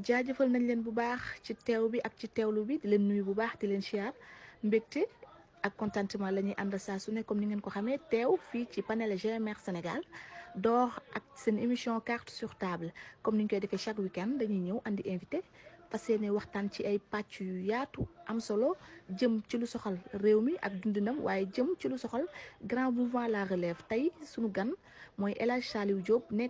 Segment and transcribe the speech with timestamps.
[0.00, 3.24] jaajëfal nañ leen bu baax ci teew bi ak ci teewlu bi di leen nuyu
[5.76, 6.54] contentement la ñuy
[7.24, 7.98] comme ni ngeen ko xamee
[8.82, 10.00] panel GMR Sénégal.
[10.56, 12.92] Door ak seen émission carte sur table.
[13.22, 15.42] Comme ni ñu koy chaque week-end dañuy ñëw andi invité
[15.90, 18.76] fas yéene waxtaan ci ay pàcc yu yaatu am solo
[19.18, 19.66] jëm ci lu
[21.98, 22.24] soxal
[22.64, 23.82] grand mouvement la relève.
[23.88, 24.70] Tey sunu gan
[25.18, 25.64] mooy El Hadj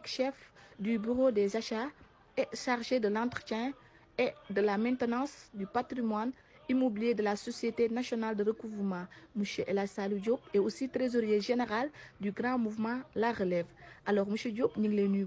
[0.07, 1.91] chef du bureau des achats
[2.37, 3.73] et chargé de l'entretien
[4.19, 6.33] et de la maintenance du patrimoine
[6.69, 9.07] immobilier de la Société nationale de recouvrement.
[9.35, 11.91] Monsieur El Hadj Saliou Diop et aussi trésorier général
[12.21, 13.67] du grand mouvement la relève.
[14.07, 15.27] Alors monsieur Diop ñu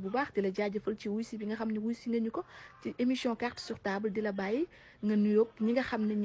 [2.32, 2.44] ko
[2.84, 4.32] ci émission carte sur table di la
[5.04, 5.36] ñu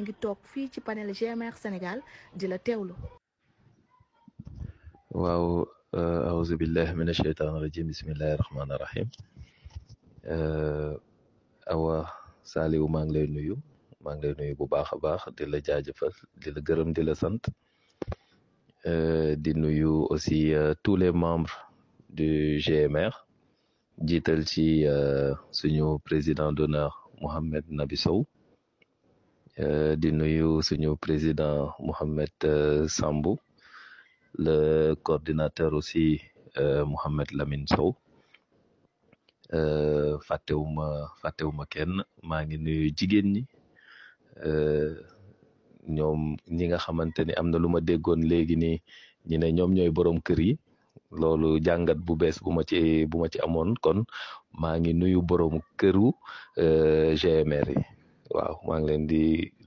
[0.03, 2.03] ngi toog fii ci panel GMR Sénégal
[2.35, 2.59] di la
[7.61, 9.09] rajim bismillahi rahmaani rahim
[11.67, 12.07] awa
[12.43, 13.57] Saliou maa ngi lay nuyu.
[14.03, 15.21] Maa ngi lay nuyu bu baax a baax.
[15.37, 17.43] Di la jaajëfal di la gërëm di la sant.
[19.43, 21.55] Di nuyu aussi tous les membres
[22.09, 23.13] du GMR
[24.07, 24.85] jiital ci
[25.53, 28.27] suñu président d'honneur Mohamed Nabi Sow.
[30.03, 32.33] Di nuyu suñu président Mohamed
[32.89, 33.39] Sambou.
[34.39, 36.21] Le coordinateur aussi
[36.59, 37.97] Mohamed Lamine Sow
[40.27, 40.87] fàttewuma
[41.21, 41.93] fàttewuma kenn.
[42.29, 43.43] Maa ngi nuyu jigéen ñi.
[45.97, 46.21] Ñoom
[46.57, 48.79] ñi nga xamante ni am na lu ma déggoon léegi nii
[49.29, 50.53] ñi ne ñoom ñooy borom kër yi.
[51.21, 52.79] Loolu jàngat bu bees bu ma ci
[53.11, 53.71] bu ma ci amoon.
[53.85, 53.99] Kon
[54.61, 56.07] maa ngi nuyu borom këru
[57.21, 57.83] GMR yi.
[58.35, 59.23] Waaw maa ngi leen di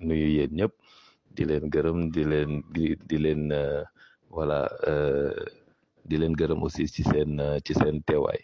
[0.07, 0.73] nuyu yéen ñëpp.
[1.35, 3.43] Di leen gërëm di leen di di leen
[4.33, 4.59] voilà
[6.07, 7.31] di leen gërëm aussi ci seen
[7.65, 8.41] ci seen teewaay.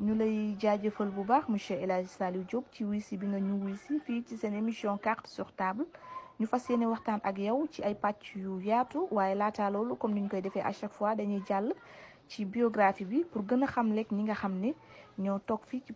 [0.00, 1.44] Ñu lay jaajëfal bu baax
[1.82, 2.06] El Hadj
[2.48, 2.84] Diop ci
[3.16, 5.84] bi nga ñu ci émission carte sur table
[6.38, 6.46] ñu
[6.86, 7.96] waxtaan ak yow ci ay
[8.36, 9.00] yu yaatu
[9.98, 11.42] comme koy à chaque fois dañuy
[12.28, 14.34] ci biographie bi pour xam ñi nga
[15.18, 15.40] ñoo
[15.84, 15.92] ci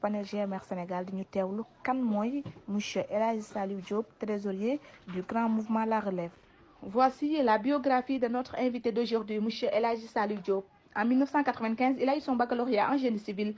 [0.64, 1.24] Sénégal di ñu
[1.84, 1.94] kan
[3.08, 6.32] El Hadj Diop trésorier du grand mouvement La Relève.
[6.82, 10.00] Voici la biographie de notre invité d'aujourd'hui monsieur El Hadj
[10.42, 10.64] Diop.
[10.96, 13.54] En 1995, il a eu son baccalauréat en génie civil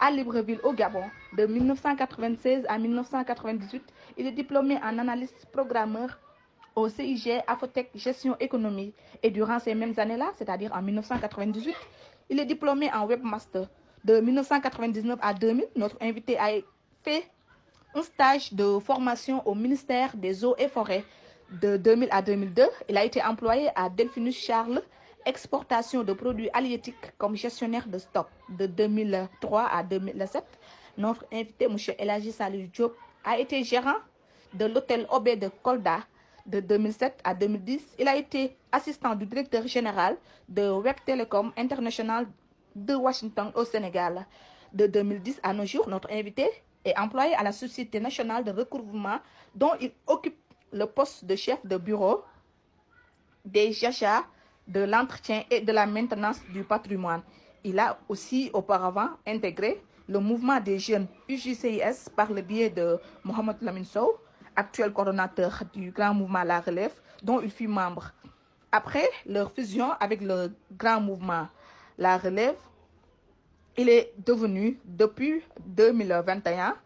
[0.00, 1.04] à Libreville au Gabon.
[1.36, 3.82] De 1996 à 1998,
[4.18, 6.18] il est diplômé en analyste programmeur
[6.74, 8.92] au CIG Afotech Gestion Économie.
[9.22, 11.74] Et durant ces mêmes années-là, c'est-à-dire en 1998,
[12.30, 13.68] il est diplômé en webmaster.
[14.04, 16.50] De 1999 à 2000, notre invité a
[17.02, 17.24] fait
[17.94, 21.04] un stage de formation au ministère des Eaux et Forêts.
[21.50, 24.82] De 2000 à 2002, il a été employé à Delphinus Charles
[25.26, 30.44] exportation de produits halieutiques comme gestionnaire de stock de 2003 à 2007.
[30.96, 31.76] Notre invité, M.
[31.98, 32.32] Elagi
[32.72, 33.96] Diop, a été gérant
[34.54, 35.98] de l'hôtel Obé de Kolda
[36.46, 37.96] de 2007 à 2010.
[37.98, 40.16] Il a été assistant du directeur général
[40.48, 42.26] de Web Telecom International
[42.76, 44.24] de Washington au Sénégal.
[44.72, 46.48] De 2010 à nos jours, notre invité
[46.84, 49.18] est employé à la Société nationale de recouvrement
[49.54, 50.38] dont il occupe
[50.72, 52.22] le poste de chef de bureau
[53.44, 54.24] des achats
[54.66, 57.22] de l'entretien et de la maintenance du patrimoine.
[57.64, 63.56] Il a aussi auparavant intégré le mouvement des jeunes UJCIS par le biais de Mohamed
[63.60, 64.16] Lamine Sow,
[64.54, 68.12] actuel coordonnateur du grand mouvement La Relève, dont il fut membre.
[68.70, 71.48] Après leur fusion avec le grand mouvement
[71.98, 72.56] La Relève,
[73.76, 76.76] il est devenu, depuis 2021,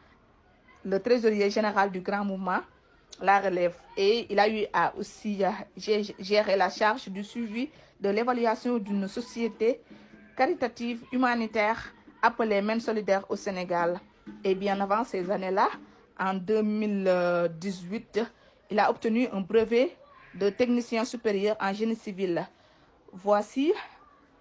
[0.85, 2.61] le trésorier général du grand mouvement
[3.21, 3.77] La Relève.
[3.97, 5.43] Et il a eu à aussi
[6.19, 7.69] gérer la charge du suivi
[8.01, 9.81] de l'évaluation d'une société
[10.37, 11.93] caritative humanitaire
[12.23, 14.01] appelée Main Solidaire au Sénégal.
[14.45, 15.69] Et bien avant ces années-là,
[16.19, 18.21] en 2018,
[18.71, 19.97] il a obtenu un brevet
[20.35, 22.47] de technicien supérieur en génie civil.
[23.13, 23.73] Voici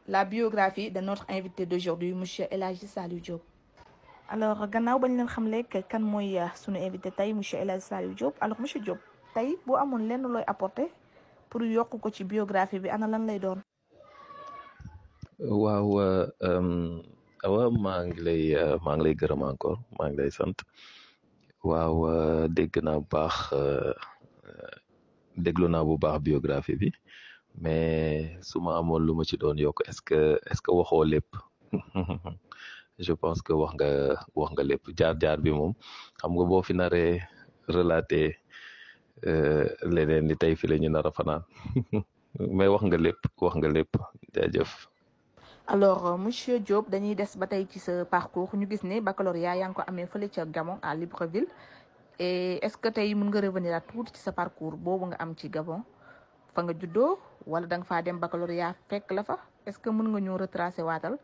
[0.08, 2.24] la biographie de notre invité d'aujourd'hui, M.
[2.52, 3.49] El Hadji Saliou Diop.
[4.34, 8.14] Alors gannaaw bañ leen xam lekk kan mooy sunu invité tey monsieur El Hadj Saliou
[8.14, 9.00] Diop alors monsieur Diop
[9.34, 10.84] tey boo amoon lenn looy apporté
[11.50, 13.60] pour yokk ko ci biographie bi ana lan lay doon.
[15.40, 15.90] waaw
[17.46, 18.44] awa maa ngi lay
[18.86, 20.58] maa ngi lay gërëm encore maa ngi lay sant
[21.70, 21.96] waaw
[22.56, 23.36] dégg naa bu baax
[25.44, 26.90] déglu naa bu baax biographie bi
[27.62, 31.30] mais su ma amoon lu ma ci doon yokk est-ce que est-ce que waxoo lépp.
[33.00, 33.90] je pense que wax nga
[34.36, 34.84] wax nga lépp.
[34.98, 35.74] Jaar-jaar bi moom
[36.20, 37.22] xam nga boo fi naree
[37.78, 38.30] relater
[39.94, 41.12] leneen li tey fi la ñu nar a
[42.58, 43.94] mais wax nga lépp wax nga lépp.
[44.36, 44.72] Jaajëf.
[45.68, 48.50] alors monsieur Diop dañuy des ba tey ci sa parcours.
[48.56, 51.48] Ñu gis ne baccalauréat yaa ngi ko amee fële ca Gabon à Libreville.
[52.20, 55.34] Et est-ce que tey mën nga revenir à tuuti ci sa parcours boobu nga am
[55.38, 55.84] ci Gabon?
[56.54, 59.38] Fa nga juddoo wala da nga faa dem baccalauréat fekk la fa?
[59.66, 61.18] Est-ce que mën nga ñëw retracer waatal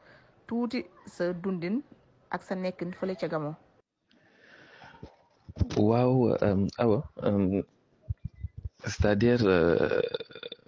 [0.48, 0.80] tuuti
[1.16, 1.82] sa dundin
[2.30, 3.56] ak sa nekkin fële ca Gabon.
[5.78, 6.36] waaw
[6.84, 7.00] awa
[8.86, 9.42] c'est-à-dire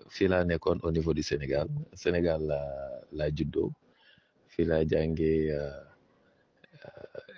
[0.09, 1.67] fii laa nekkoon au niveau du Sénégal.
[1.93, 2.61] Sénégal la
[3.17, 3.69] laa juddoo.
[4.51, 5.53] Fii laa jàngee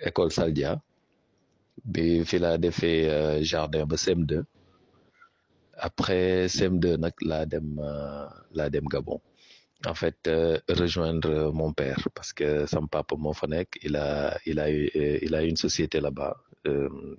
[0.08, 0.80] école Saldia.
[1.92, 4.32] Bi fii laa defee jardin ba CM2
[5.88, 7.68] après CM2 nag laa dem
[8.56, 9.20] laa dem Gabon
[9.86, 10.18] en fait
[10.68, 13.46] rejoindre mon père parce que sam papa moo fa
[13.82, 16.36] il a il a il a une société là-bas.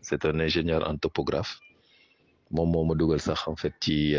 [0.01, 1.59] C'est un ingénieur en topographe
[2.51, 4.13] moom moo ma dugal sax en fait ci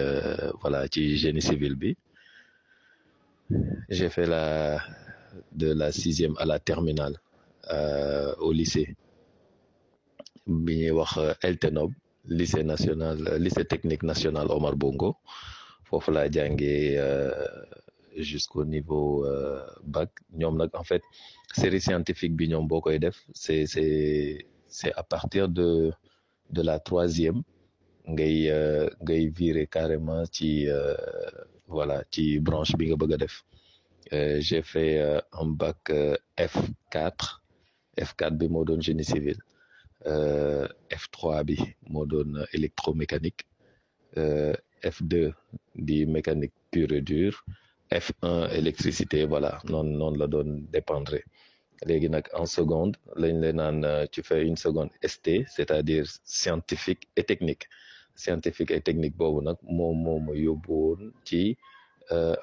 [0.61, 1.97] voilà ci génie civil bi.
[3.89, 4.81] J'ai fait la
[5.53, 7.17] de la sixième à la terminale
[7.71, 8.97] euh, au lycée.
[10.47, 11.93] Bi wax Eltenob
[12.27, 15.17] lycée national lycée technique national Omar Bongo.
[15.85, 16.99] Foofu laa jàngee
[18.17, 20.11] jusqu'au niveau euh, bac.
[20.75, 21.03] En fait
[21.55, 22.69] série scientifique bi ñoom
[23.35, 25.93] c'est c'est c'est à partir de
[26.51, 27.43] de la troisième
[28.09, 28.37] ngay
[29.03, 30.67] ngay virer carrément ci
[31.67, 33.17] voilà ci branche bi nga
[34.41, 34.93] j'ai fait
[35.33, 35.91] un bac
[36.39, 37.41] F4
[37.99, 39.39] F4 bi moo génie civil.
[41.01, 41.57] F3 bi
[41.89, 42.07] moo
[42.53, 43.43] électromécanique.
[44.83, 45.33] F2
[45.75, 47.45] di mécanique pure et dure
[47.93, 51.19] F1 électricité voilà noonu noonu la doon dépendre.
[51.87, 52.97] Léegi nag en seconde
[53.53, 57.65] naan tu fais une seconde ST c'est-à-dire scientifique et technique.
[58.15, 60.31] Scientifique et technique boobu nag moom
[61.25, 61.57] ci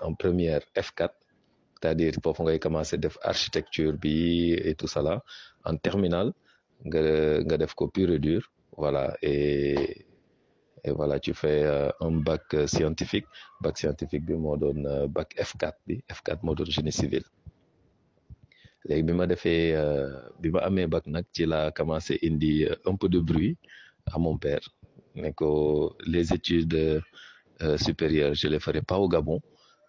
[0.02, 1.10] en première F4
[1.82, 5.24] c'est-à-dire foofu ngay commencer def architecture bi et tout ça là.
[5.64, 6.32] En terminale
[6.86, 7.02] nga
[7.48, 8.40] nga def et
[8.78, 10.06] voilà et
[10.84, 11.64] et voilà tu fais
[12.00, 13.26] un bac scientifique.
[13.62, 15.96] Bac scientifique bi moo doon bac F4 bi.
[16.10, 17.24] F4 moo doon génie civil.
[18.86, 19.76] Léegi bi ma defee
[20.42, 23.58] bi ma amee bac nag ci la commencé indi un peu de bruit
[24.14, 24.62] à mon père.
[25.16, 27.02] Ne ko les études
[27.62, 29.40] euh, supérieures je les ferai pas au Gabon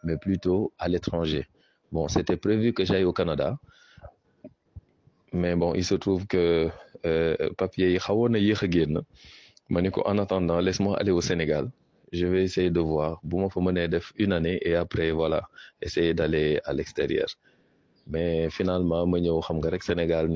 [0.05, 1.47] mais plutôt à l'étranger.
[1.93, 3.59] Bon c'était prévu que j'aille au Canada.
[5.33, 6.69] Mais bon il se trouve que
[7.07, 9.01] euh, papier yi xawoon na
[10.05, 11.71] en attendant laisse-moi aller au Sénégal.
[12.13, 13.21] Je vais essayer de voir.
[13.23, 13.37] Bu
[14.17, 15.49] une année et après voilà
[15.81, 17.29] essayer d'aller à l'extérieur.
[18.07, 19.41] Mais finalement ma ñëw
[19.83, 20.29] Sénégal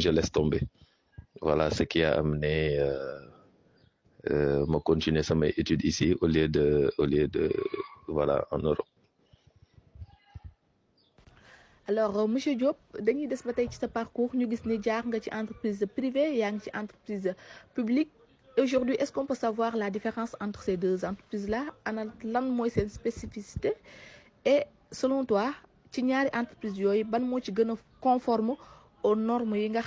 [0.00, 0.60] je laisse tomber.
[1.40, 3.18] Voilà ce qui a amené euh,
[4.30, 7.50] euh, continuer samay études ici au lieu de au lieu de
[8.08, 8.86] voilà en Europe.
[11.88, 14.60] Alors monsieur Diop dañuy des ba ci sa parcours ñu gis
[15.32, 17.34] entreprise privée yaa ngi ci entreprise
[17.74, 18.10] publique.
[18.58, 22.70] Aujourd'hui est-ce qu'on peut savoir la différence entre ces deux entreprises là ana lan mooy
[22.70, 23.74] seen spécificité?
[24.44, 25.52] Et selon toi
[25.92, 27.52] ci ñaari entreprise ban ci
[28.00, 28.56] conforme
[29.04, 29.82] aux normes yi nga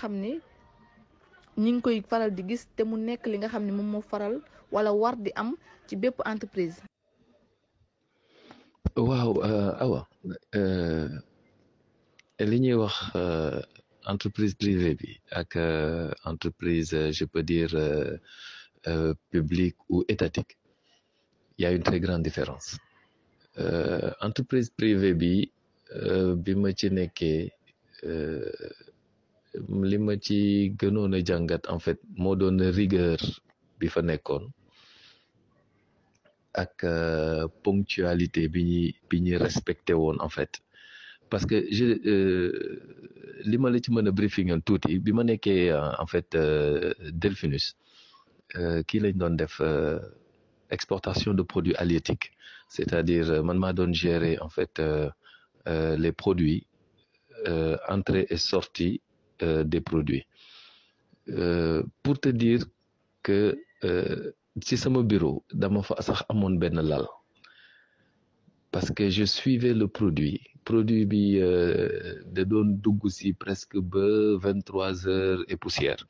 [6.26, 6.82] entreprise?
[12.48, 12.88] Li ñuy
[14.14, 15.52] entreprise privée bi ak
[16.32, 17.74] entreprise je peux dire
[19.32, 20.58] publique ou étatique
[21.58, 22.78] il y a une très grande différence.
[24.22, 25.52] Entreprise privée bi
[26.44, 27.52] bi ma ci nekkee
[29.90, 30.40] li ma ci
[31.68, 33.18] en fait moo doon rigueur
[33.80, 34.02] bi fa
[36.64, 36.76] ak
[37.64, 40.54] ponctualité bi bi en fait
[41.30, 41.86] parce que je
[43.50, 46.30] li ma la ci mën a briefingal tuuti bi ma nekkee en fait
[47.22, 47.76] Delphinus
[48.88, 49.62] kii lañ doon def
[50.70, 52.32] exportation de produits halieutiques
[52.68, 54.82] c'est-à-dire man maa doon gérer en fait
[56.04, 56.66] les produits
[57.88, 59.02] entrée et sortie
[59.40, 60.26] des produits.
[62.04, 62.62] Pour te dire
[63.24, 63.40] que
[64.62, 67.06] ci sama bureau dama fa sax amoon benn lal
[68.72, 70.42] parce que je suivais le produit.
[70.66, 71.40] Produit bi
[72.36, 73.02] da doon dugg
[73.40, 74.06] presque ba
[74.38, 76.06] vingt trois heures et poussière.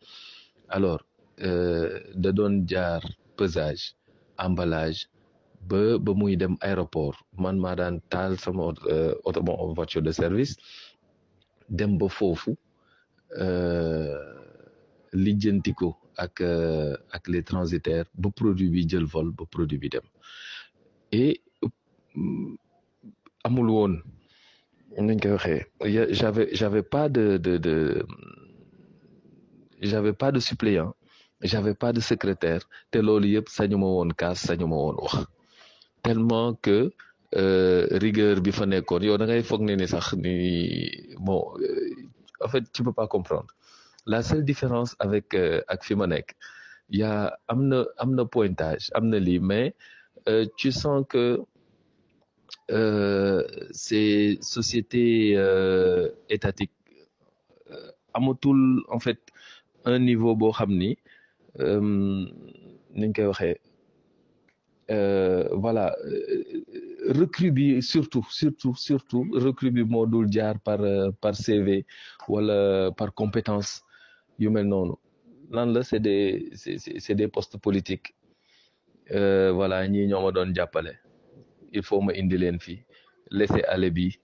[0.68, 1.01] Alors
[1.38, 3.01] da doon jaar
[3.38, 3.94] pesage
[4.38, 5.08] emballage
[5.62, 7.16] ba ba dem aéroport.
[7.38, 8.74] Man maa daan taal sama
[9.25, 10.56] auto bon voiture de service
[11.70, 12.58] dem ba foofu
[15.13, 16.42] lijjanti ko ak
[17.16, 20.04] ak les transitaires ba produit bi jël vol ba produit bi dem.
[21.12, 21.42] Et
[23.44, 23.94] amul woon.
[24.98, 25.66] Nañ koy waxee.
[26.20, 27.76] J'avais j'avais pas de de de
[29.82, 30.94] j'avais pas de suppléant
[31.42, 32.62] j'avais pas de secrétaire
[32.92, 35.26] te loolu yëpp sañu ma woon kaas sañu ma woon wax.
[36.04, 36.92] Tellement que
[38.04, 40.36] rigueur bi fa nekkoon yow da ngay foog ne ni sax ni
[41.26, 41.42] bon
[42.44, 43.52] en fait tu peux pas comprendre.
[44.06, 45.34] La seule différence avec
[45.68, 46.36] ak fi ma nekk
[46.90, 49.74] y a am na am na pointage am na lii mais
[50.58, 51.40] tu sens que
[53.72, 55.36] ces sociétés
[56.29, 56.72] étatiques
[58.13, 59.20] amatul en fait
[59.86, 60.91] un niveau boo xam ni
[63.32, 63.58] waxee
[65.63, 65.86] voilà
[67.20, 70.79] recrue surtout surtout surtout recrue bi moo jaar par
[71.22, 71.86] par CV
[72.27, 73.84] wala par compétence
[74.39, 74.94] yu mel noonu.
[75.51, 78.13] Lan la c'est des c'est des postes politiques.
[79.58, 80.94] Voilà ñii ñoo ma doon jàppale
[81.72, 82.58] il faut ma indi leen
[83.32, 84.18] laisser aller bi.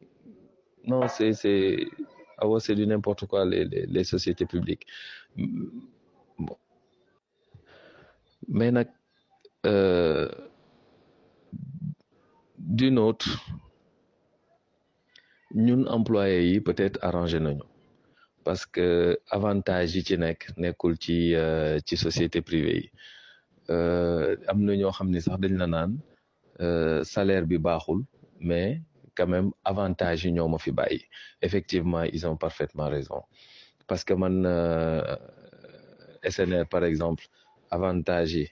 [0.86, 1.86] Non c'est c'est
[2.38, 4.86] awa c'est du n'importe quoi les les sociétés publiques.
[6.38, 6.58] Bon.
[8.48, 8.88] Mais nag
[12.58, 13.30] d'une autre
[15.54, 17.40] ñun employés peut-être arrangé
[18.44, 21.34] parce que avantage yi ci nekk nekkul ci
[21.86, 22.90] ci société privée yi.
[24.48, 25.20] Am na ñoo xam ne
[27.04, 27.58] salaire bi
[28.40, 28.82] mais
[29.16, 30.72] quand même avantage yi ñoo ma fi
[31.42, 33.22] effectivement ils ont parfaitement raison.
[33.88, 34.44] Parce que man
[36.24, 37.26] SNR par exemple
[37.72, 38.50] avantage yi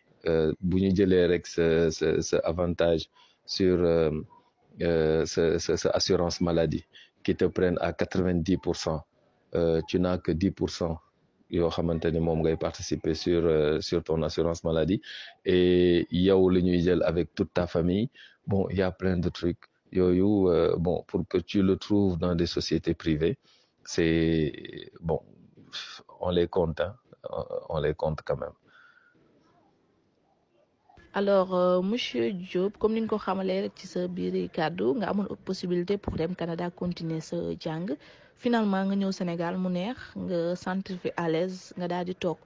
[0.62, 1.42] bu ñu jëlee
[2.44, 3.10] avantage
[3.46, 3.78] sur
[5.26, 6.86] sa sa sa assurance maladie
[7.24, 9.02] qui te prennent à quatre-vingt-dix pour cent
[9.88, 10.98] tu n'as que dix pour cent
[11.58, 13.42] yoo xamante moom ngay participer sur
[13.88, 15.00] sur ton assurance maladie.
[15.46, 18.10] Et yow la ñuy jël avec toute ta famille.
[18.48, 19.64] Bon il y a plein de trucs.
[19.92, 20.30] Yooyu
[20.86, 23.38] bon pour que tu le trouves dans des sociétés privées
[23.86, 25.20] c'est bon
[26.20, 26.96] on les compte hein.
[27.70, 28.52] On les compte quand même.
[31.14, 34.34] Alors euh, monsieur Diop comme ni nga ko xamalee rek ci sa biir
[35.46, 37.96] possibilité pour dem Canada continuer sa jàng
[38.38, 42.38] finalement nga ñëw Sénégal mu neex nga sentir fi à l'aise nga daal di toog.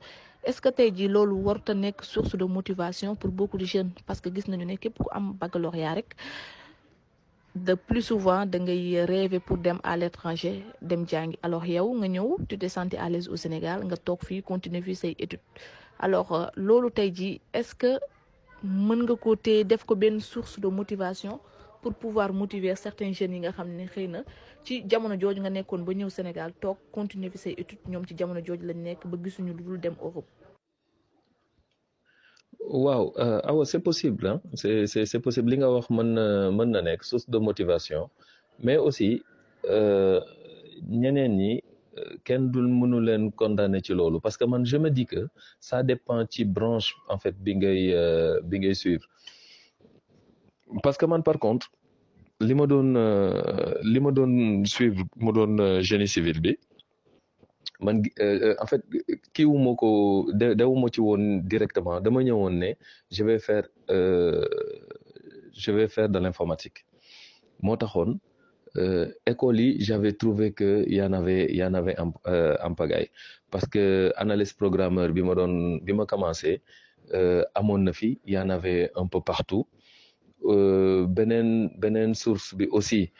[0.43, 3.91] Est-ce que tey jii loolu warut a nekk source de motivation pour beaucoup de jeunes?
[4.05, 6.15] Parce que gis nañu ne képp ku am baccalauréat rek
[7.55, 11.37] de plus souvent da ngay rêver pour dem à l'étranger dem jàngi.
[11.43, 14.81] Alors yow nga ñëw tu te senti à l'aise au Sénégal nga toog fii continuer
[14.81, 15.41] fii say études.
[15.99, 17.99] Alors loolu tey jii est-ce que
[18.63, 21.39] mën nga ko téye def ko benn source de motivation
[21.87, 23.85] pour pouvoir motiver certains jeunes yi nga xam ne
[24.65, 28.13] ci jamono jooju nga nekkoon ba ñëw Sénégal toog continuer fi say études ñoom ci
[28.19, 30.27] jamono jooju lañ nekk ba gisuñu lu dul dem Europe.
[32.83, 33.03] waaw
[33.49, 35.49] awa c'est possible ah c'est c'est c'est possible.
[35.51, 38.01] Li nga wax mën na na nekk source de motivation.
[38.65, 39.09] Mais aussi
[41.01, 41.51] ñeneen ñi
[42.25, 44.17] kenn dul mënu leen condamner ci loolu.
[44.19, 45.21] Parce que man je me dis que
[45.67, 47.79] ça dépend ci branche en fait bi ngay
[48.49, 49.07] bi ngay suivre
[50.83, 51.67] parce que man par contre
[52.39, 52.89] li ma doon
[53.83, 56.53] li ma doon suivre mu doon génie civil bi
[57.79, 58.01] man
[58.63, 58.81] en fait
[59.33, 59.89] kii wu ma ko
[60.33, 62.69] de dewuma ci woon directement dama ñëwoon ne
[63.11, 63.65] je vais faire
[65.63, 66.85] je vais faire de l'informatique.
[67.63, 68.19] Moo taxoon
[69.25, 72.11] école yi j'avais trouvé que y en avait y en avait en
[72.67, 73.09] en pagaille.
[73.51, 76.61] Parce que analyste programmeur bi ma doon bi ma commencé
[77.55, 79.65] amoon na fi y en avait un peu partout
[80.43, 83.11] beneen beneen source bi aussi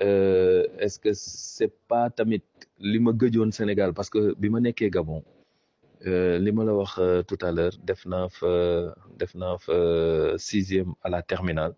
[0.00, 2.42] est-ce que c'est pas tamit
[2.80, 3.12] li ma
[3.52, 3.92] Sénégal?
[3.94, 4.48] Parce que bi
[4.90, 5.22] Gabon
[6.04, 11.74] li ma la wax tout à l'heure def fa def fa sixième à la terminale.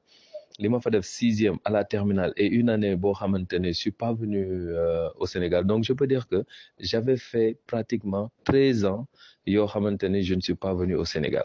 [0.59, 3.91] Li fa def sixième à la terminale et une année boo xamante ne je suis
[3.91, 5.65] pas venu euh, au Sénégal.
[5.67, 6.45] Donc je peux dire que
[6.79, 9.07] j'avais fait pratiquement treize ans
[9.47, 11.45] yoo xamante je ne suis pas venu au Sénégal.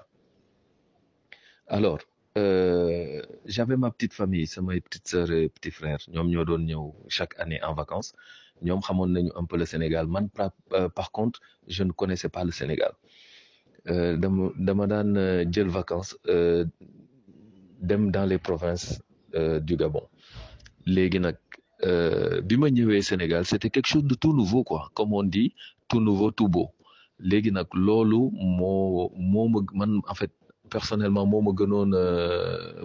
[1.67, 5.97] Alors euh, j'avais ma petite famille samay petite sœur et petit frère.
[6.13, 8.13] Ñoom ñoo doon ñëw chaque année en vacances.
[8.61, 10.07] Ñoom xamoon nañu un peu le Sénégal.
[10.07, 12.93] Man par, euh, par contre je ne connaissais pas le Sénégal.
[13.85, 15.17] Dama dama daan
[15.69, 19.01] vacances dem dans les provinces
[19.35, 20.07] euh, du Gabon.
[20.85, 21.19] Léegi
[23.01, 24.89] Sénégal c'était quelque chose de tout nouveau quoi.
[24.93, 25.53] Comme on dit
[25.89, 26.69] tout nouveau tout beau.
[27.19, 29.49] Léegi nag loolu moo moo
[30.73, 31.91] personnellement moo ma gënoon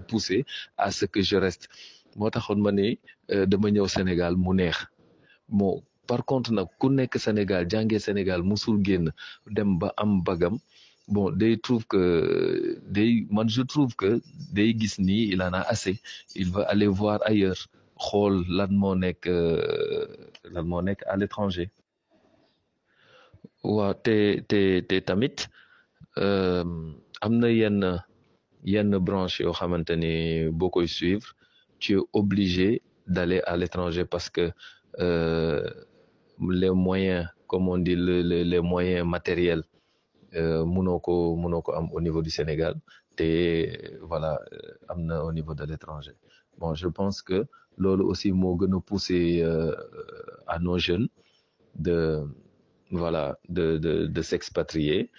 [0.09, 0.45] poussé
[0.76, 1.64] à ce que je reste.
[2.16, 2.87] Moo taxoon ma ne
[3.50, 4.76] dama ñëw Sénégal mu neex.
[5.49, 9.07] Bon par contre nag ku nekk Sénégal jàngee Sénégal musul génn
[9.57, 10.57] dem ba am bagam.
[11.09, 12.02] Bon day trouve que
[12.97, 14.11] day man je trouve que
[14.57, 15.97] day gis il en a assez.
[16.35, 17.62] Il va aller voir ailleurs
[18.07, 19.23] xool lan moo nekk
[20.52, 21.69] lan moo nekk à l'étranger.
[23.62, 24.16] Waaw te
[24.50, 25.37] te te tamit
[27.20, 27.80] am na yenn
[28.64, 30.12] yenn branche yoo xamante ni
[30.58, 31.28] boo koy suivre
[31.78, 34.50] tu es obligé d'aller à l'étranger parce que
[34.99, 35.62] euh,
[36.50, 39.62] les moyens comme on dit le, le, les moyens matériels
[41.02, 42.75] ko mënoo am au niveau du Sénégal.
[43.16, 43.25] Te
[44.02, 44.38] voilà
[44.88, 46.12] am na au niveau de l'étranger.
[46.58, 47.46] Bon je pense que
[47.78, 49.73] loolu aussi moo gën pousser euh,
[50.46, 51.08] à nos jeunes
[51.75, 52.25] de
[52.90, 55.11] voilà de de de s'expatrier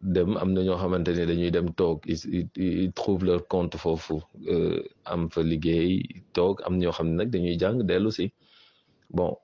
[0.00, 4.20] dem am na ñoo xamante ne dañuy dem toog ils trouvent leur compte foofu
[5.04, 8.32] am fa liggéey toog am ñoo xam ne nag dañuy jàng dellu si.
[9.10, 9.36] Bon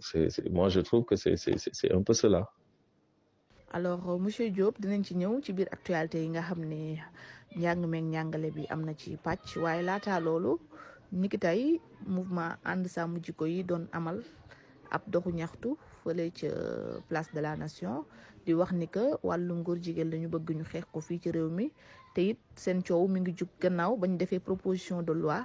[0.00, 2.48] c'est c'est moi je trouve que c'est c'est c'est un peu cela.
[3.72, 6.96] alors monsieur Diop dinañ ci ñëw ci biir actualité yi nga xam ne
[7.56, 9.56] njàng meeg njàngale bi am na ci pàcc.
[9.62, 10.52] Waaye laataa loolu
[11.12, 14.18] niki tey mouvement ànd sàmm jikko yi doon amal
[14.90, 16.48] ab doxu ñaxtu fële ca
[17.08, 18.04] place de la nation
[18.48, 21.50] di wax ni que wàllum ngóor jigéen lañu bëgg ñu xeex ko fii ci réew
[21.52, 21.66] mi.
[22.14, 25.44] Te it seen coow mi ngi jug gannaaw ba ñu defee proposition de loi.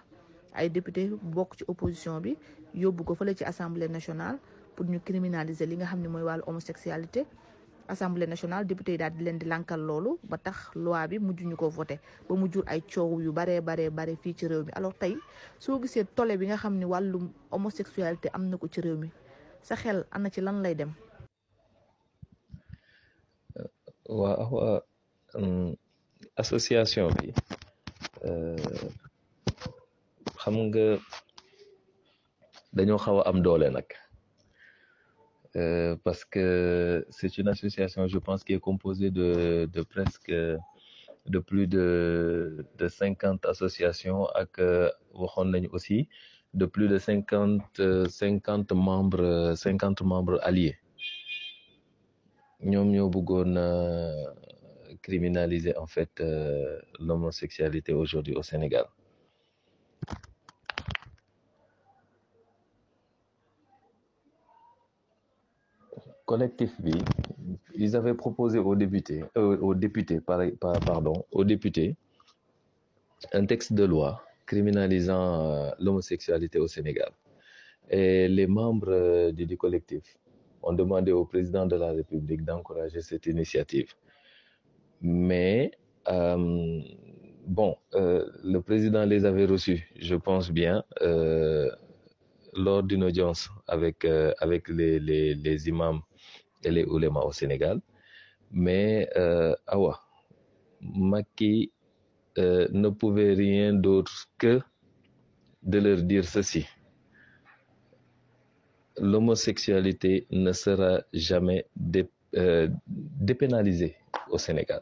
[0.53, 2.37] Ay député bokk ci opposition bi
[2.73, 4.37] yóbbu ko fële ci assemblée nationale
[4.75, 7.25] pour ñu criminaliser li nga xam ne mooy wàllu homosexualité.
[7.89, 11.43] Assemblée nationale député yi daal di leen di lankal loolu ba tax loi bi mujj
[11.43, 11.99] ñu ko voté.
[12.29, 14.71] Ba mu ay coow yu baree baree bare fii ci réew mi.
[14.75, 15.17] Alors tey
[15.59, 19.09] soo gisee tole bi nga xam ne wàllum homosexualité am na ko ci réew mi
[19.61, 20.93] sa xel ana ci lan lay dem.
[24.09, 24.79] Waaw waaw
[26.41, 27.29] association bi
[30.41, 30.85] xam nga
[32.75, 33.87] dañoo xaw a am doole nag
[36.03, 36.45] parce que
[37.09, 39.29] c'est une association je pense qui est composée de
[39.75, 40.33] de presque
[41.33, 41.85] de plus de
[42.79, 44.53] de cinquante associations ak
[45.21, 45.99] waxoon nañu aussi
[46.53, 47.79] de plus de cinquante
[48.09, 50.75] cinquante membres cinquante membres alliés
[52.71, 53.53] ñoom ñoo bëggoon
[55.03, 58.85] criminaliser en fait euh, l'homosexualité aujourd'hui au Sénégal.
[66.25, 66.93] Collectif bi
[67.75, 71.95] ils avaient proposé aux députés euh, aux députés par, par, pardon aux députés
[73.33, 77.11] un texte de loi criminalisant euh, l'homosexualité au Sénégal.
[77.89, 80.03] Et les membres du collectif
[80.63, 83.89] ont demandé au président de la République d'encourager cette initiative.
[85.01, 85.71] Mais,
[86.07, 86.81] euh,
[87.45, 91.69] bon, euh, le président les avait reçus, je pense bien, euh,
[92.55, 94.05] lors d'une audience avec,
[94.39, 96.01] avec les, imams
[96.63, 97.81] et les oulémas au Sénégal.
[98.51, 99.09] Mais,
[99.67, 99.99] Awa,
[100.81, 101.71] Maki
[102.37, 104.61] ne pouvait rien d'autre que
[105.63, 106.67] de leur dire ceci
[108.97, 113.95] l'homosexualité ne sera jamais dé, euh, dépénalisée
[114.29, 114.81] au Sénégal.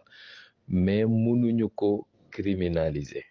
[0.67, 3.26] Mais mënuñu ko criminaliser.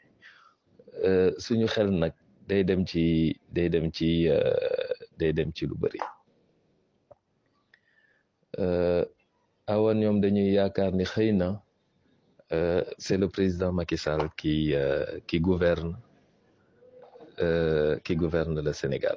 [1.04, 2.12] Euh, suñu xel nag
[2.48, 4.28] day dem ci day dem ci
[5.18, 6.00] day dem ci lu bëri
[9.72, 11.48] awa ñoom dañuy yaakaar ni xëy na
[12.98, 14.74] c'est le président Macky Sall qui
[15.28, 15.96] qui gouverne
[18.04, 19.16] qui gouverne le Sénégal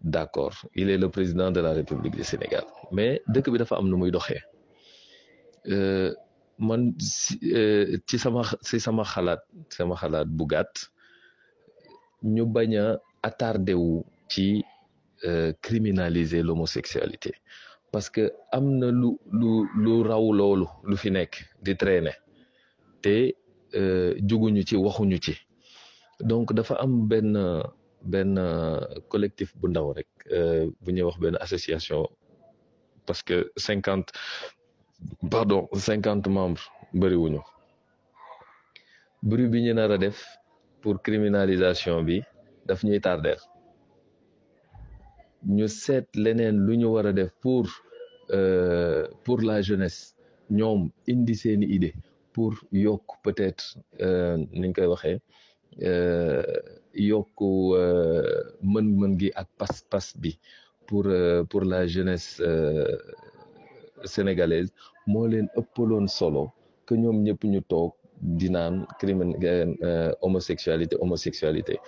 [0.00, 0.54] d'accord.
[0.74, 2.64] Il est le président de la République du Sénégal.
[2.92, 4.40] Mais dëkk bi dafa am nu muy doxee.
[6.58, 10.44] Man ci sama ci sama xalaat sama xalaat bu
[13.22, 14.64] attardé wu ci
[15.62, 17.34] criminaliser l'homosexualité.
[17.92, 22.16] Parce que am lu lu lu raw loolu lu fi nekk di traîner.
[23.02, 23.34] Te
[24.28, 25.36] juguñu ci waxuñu ci.
[26.20, 27.62] Donc dafa am benn
[28.02, 28.34] benn
[29.08, 30.08] collectif bu ndaw rek
[30.82, 32.06] bu ñuy wax benn association.
[33.06, 34.12] Parce que cinquante
[35.30, 37.40] pardon cinquante membres bëriwuñu.
[39.22, 40.18] Bruit bi ñu nar a def
[40.80, 42.22] pour criminalisation bi
[42.66, 43.38] daf ñuy tarder
[45.46, 47.66] ñu seet leneen lu ñu war def pour
[49.24, 50.14] pour la jeunesse.
[50.50, 51.94] Ñoom indi seeni idée
[52.32, 53.78] pour yokk peut-être
[54.52, 55.18] niñ koy waxee
[55.78, 57.38] yokk
[58.72, 60.32] mën-mën gi ak pas-pas bi
[60.86, 61.06] pour
[61.50, 62.42] pour la jeunesse
[64.04, 64.70] sénégalaise
[65.06, 66.44] moo leen ëppaloon solo
[66.86, 67.92] que ñoom ñëpp ñu toog
[68.38, 69.30] di naan crimin
[70.22, 71.78] homosexualité homosexualité.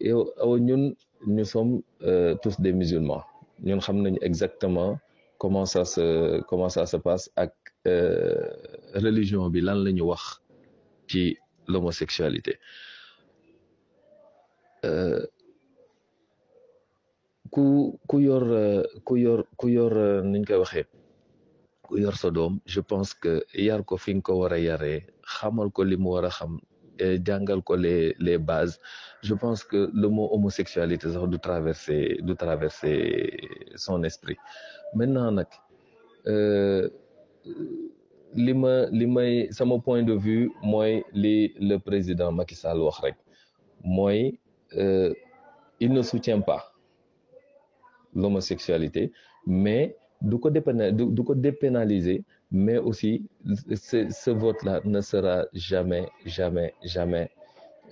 [0.00, 0.94] Yow ñun
[1.26, 1.82] nous sommes
[2.42, 3.24] tous des musulmans.
[3.66, 4.98] Ñun xam nañu exactement
[5.38, 7.54] comment ça se comment ça se passe ak
[9.06, 10.42] religion bi lan la ñu wax
[11.08, 11.36] ci
[11.68, 12.54] l'homosexualité.
[12.58, 12.87] euh,
[17.54, 17.64] ku
[18.08, 20.86] ku yor euh, ku yor ku yor euh, niñ koy waxee
[21.86, 23.32] ku yor sa doom je pense que
[23.66, 25.00] yar ko fi nga ko war a yaree
[25.34, 26.52] xamal ko li mu xam
[27.26, 28.78] jàngal ko les les bases.
[29.22, 32.96] Je pense que le mot homosexualité sax du traverser du traverser
[33.76, 34.36] son esprit.
[34.94, 35.46] Maintenant nag
[36.26, 36.88] euh,
[38.34, 42.98] li ma li may sama point de vue mooy li le président Macky Sall wax
[43.04, 43.16] rek.
[43.84, 44.38] Mooy
[44.76, 45.12] euh,
[45.80, 46.72] il ne soutient pas
[48.14, 49.12] l'homosexualité
[49.46, 50.50] mais du ko
[51.34, 57.30] dépénaliser mais aussi ce vote-là ne sera jamais jamais jamais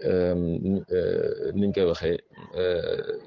[0.05, 1.53] euh, euh,
[2.57, 3.19] euh,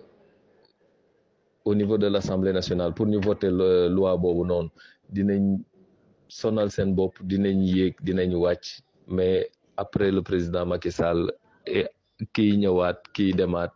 [1.66, 2.94] au niveau de l'Assemblée nationale.
[2.94, 4.70] Pour ñu voter le loi boobu noonu
[5.12, 5.60] dinañ
[6.28, 11.32] sonal seen bopp dinañ yéeg dinañ wàcc mais après le président Macky Sall
[11.66, 11.88] et
[12.36, 13.72] kii ñëwaat kii demaat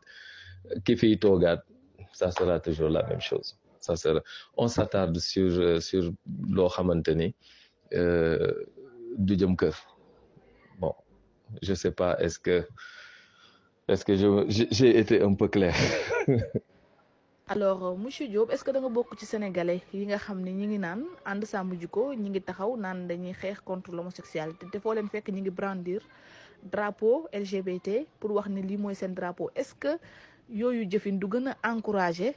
[0.86, 1.62] ki fiy toogaat
[2.14, 3.58] ça sera toujours la même chose.
[4.58, 6.04] On s'attarde sur sur
[7.94, 8.54] euh,
[9.18, 9.36] du
[10.80, 10.94] bon
[11.62, 12.66] je sais pas est-ce que
[13.88, 14.28] est-ce que je
[14.78, 15.76] j'ai été un peu clair.
[17.48, 20.66] Alors euh, monsieur Diop est-ce que da nga bokk sénégalais yi nga xam ne ñi
[20.68, 21.44] ngi naan ànd
[23.70, 24.66] contre l'homosexualité
[25.14, 26.02] fekk ñi ngi brandir
[26.64, 28.78] drapeau LGBT pour wax ne lii
[29.10, 29.50] drapeau.
[29.56, 29.98] Est-ce que
[30.50, 31.28] yooyu jëfin du
[31.64, 32.36] encourager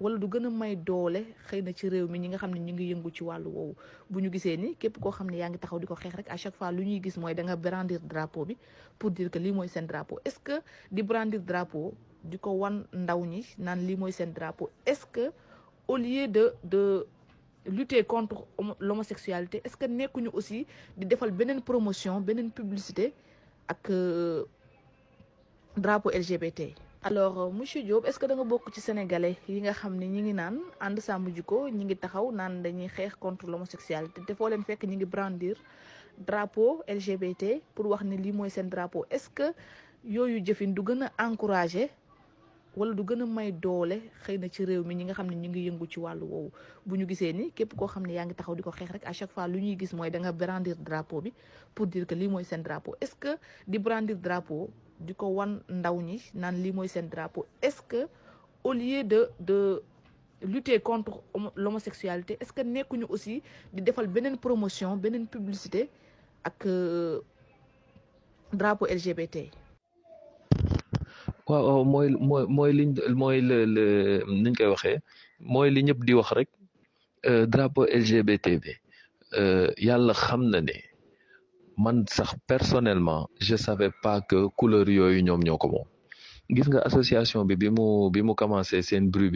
[0.00, 3.22] wala du may doole xëy ci réew mi ñi nga ne ngi yëngu ci
[4.10, 4.56] bu ñu gisee
[5.30, 7.34] ne yaa ngi ko xeex à chaque fois lu ñuy gis mooy
[8.02, 8.56] drapeau bi
[8.98, 10.18] pour dire que lii mooy drapeau.
[10.24, 13.96] Est-ce que di brandir drapeau di ko wan ndaw ñi naan lii
[14.32, 14.70] drapeau?
[14.86, 15.30] Est-ce que
[15.86, 17.06] au lieu de de
[17.66, 23.14] lutter contre homo- l'homosexualité est-ce que nekkuñu aussi di defal beneen promotion beneen publicité
[23.72, 24.44] ak euh,
[25.76, 26.60] drapeau LGBT.
[27.02, 30.06] alors euh, monsieur Diop est-ce que da nga bokk ci sénégalais yi nga xam ne
[30.06, 30.56] ñi ngi naan
[30.86, 34.84] ànd sàmm jikko ñi ngi taxaw naan dañuy xeex contre l'homosexualité te foo leen fekk
[34.88, 35.56] ñi ngi brandir
[36.28, 37.42] drapeau LGBT
[37.74, 39.48] pour wax ne lii mooy seen drapeau est-ce que
[40.04, 41.90] yooyu jëfin du gën a encourager
[42.76, 45.36] wala du gën a may doole xëy na ci réew mi ñi nga xam ne
[45.36, 46.50] ñu ngi yëngu ci wàllu woowu.
[46.86, 49.04] Bu ñu gisee ni képp koo xam ne yaa ngi taxaw di ko xeex rek
[49.06, 51.32] à chaque fois lu ñuy gis mooy da nga brandir drapeau bi
[51.74, 52.94] pour dire que lii mooy seen drapeau.
[53.00, 53.36] Est-ce que
[53.68, 57.44] di brandir drapeau di ko wan ndaw ñi naan lii mooy seen drapeau?
[57.60, 58.08] Est-ce que
[58.64, 59.82] au lieu de de
[60.42, 65.88] lutter contre homo- l'homosexualité est-ce que nekkuñu aussi di defal beneen promotion beneen publicité
[66.42, 67.20] ak euh,
[68.52, 69.50] drapeau LGBT.
[71.48, 72.08] Waaw waaw mooy
[72.56, 72.72] mooy
[73.40, 73.58] le
[77.52, 78.72] drapeau LGBT bi
[79.40, 80.14] euh, yàlla
[80.68, 80.76] ne
[82.46, 85.86] personnellement je savais pas que couleur yooyu ñoom ñoo ko moom.
[86.54, 87.40] Gis nga association
[89.14, 89.30] bruit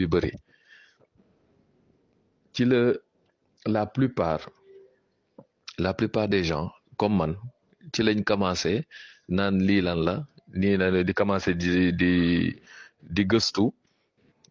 [5.77, 7.35] la plupart des gens comme man
[7.93, 8.85] ci commencé
[10.55, 12.11] nii na di commencé di di
[13.15, 13.65] di gëstu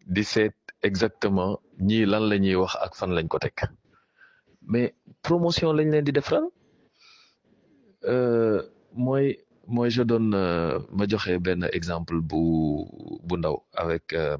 [0.05, 0.53] di seet
[0.85, 1.57] exactement
[1.87, 3.53] ñii lan la ñuy wax ak fan lañ ko teg.
[4.71, 4.93] Mais
[5.25, 6.45] promotion lañ leen di defaral
[8.13, 8.59] euh,
[8.93, 9.25] mooy
[9.67, 12.41] mooy je donne euh, ma joxe benn exemple bu
[13.27, 14.37] bu ndaw avec euh,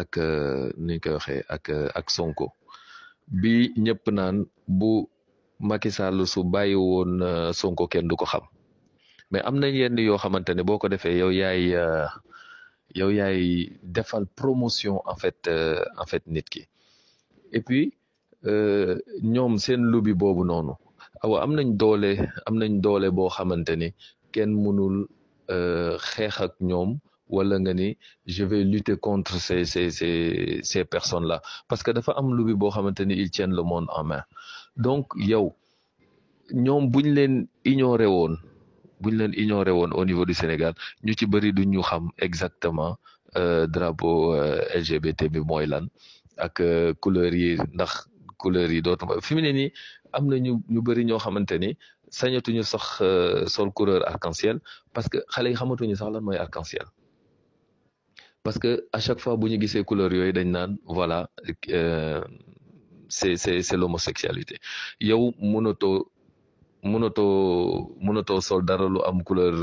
[0.00, 0.12] ak
[0.84, 1.64] ni ñu koy ak
[1.98, 2.46] ak Sonko.
[3.40, 4.36] Bi ñëpp naan
[4.78, 5.06] bu
[5.58, 7.12] Macky Sall su bàyyi woon
[7.60, 8.44] Sonko kenn du ko xam
[9.30, 12.06] mais am na yenn yoo xamante ne boo ko defee yow yaay euh,
[14.36, 16.44] promotion en fait euh, en fait nit
[17.52, 17.92] et puis
[18.46, 20.72] euh, ñoom seen lobby boobu noonu
[21.44, 22.10] am nañ doole
[22.46, 23.88] am nañ doole boo xamante ni
[24.32, 24.96] kenn mënul
[26.10, 26.54] xeex ak
[28.34, 32.54] je vais lutter contre ces ces ces ces personnes là parce que dafa am lobby
[32.54, 34.22] boo xamante ni ils le monde en main.
[34.76, 35.46] Donc yow
[36.64, 37.34] ñoom buñ leen
[37.64, 38.06] ignoré
[39.18, 41.52] leen ignoré au niveau du Sénégal ñu ci bëri
[43.36, 45.84] euh, drapeau euh, LGBT bi mooy lan
[46.38, 49.42] ak euh, couleur yi ndax couleur yi dootuma fi mu
[53.72, 54.60] couleur arc-en-ciel
[54.94, 56.22] parce que xale yi xamatuñu sax lan
[58.42, 59.36] parce que à chaque fois
[59.84, 60.10] couleur
[60.86, 61.28] voilà
[63.08, 64.56] c'est l'homosexualité
[66.92, 69.54] mënatoo mënatoo sol dara lu am couleur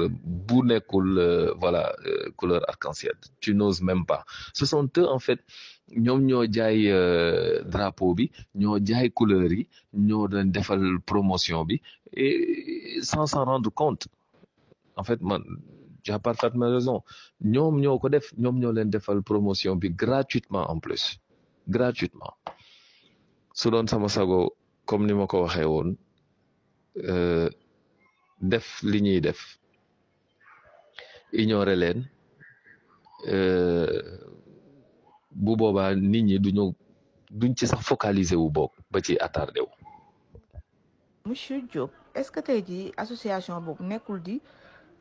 [0.48, 3.16] bu nekkul euh, voilà euh, couleur arc-en-ciel.
[3.40, 4.26] Tu n'oses même pas.
[4.54, 5.40] Ce sont eux en fait
[6.06, 11.82] ñoom ñoo jaay euh, drapeau bi ñoo jaay couleur yi ñoo doon defal promotion bi
[12.14, 14.08] et sans s'en rendre compte.
[14.96, 15.44] En fait man
[16.04, 17.02] tu as parfaitement raison.
[17.42, 21.20] Ñoom ñoo ko def ñoom ñoo leen defal promotion bi gratuitement en plus.
[21.68, 22.34] Gratuitement.
[23.54, 24.54] Su doon sama sago
[24.86, 25.96] comme ni ma ko waxee woon
[28.42, 29.40] def li ñuy def
[31.32, 32.00] ignorer leen
[35.44, 36.66] bu boobaa nit ñi duñu
[37.40, 39.72] duñ ci sax focaliser wu boog ba ci attardé wu.
[41.26, 44.42] monsieur Diop est-ce que association boobu nekkul di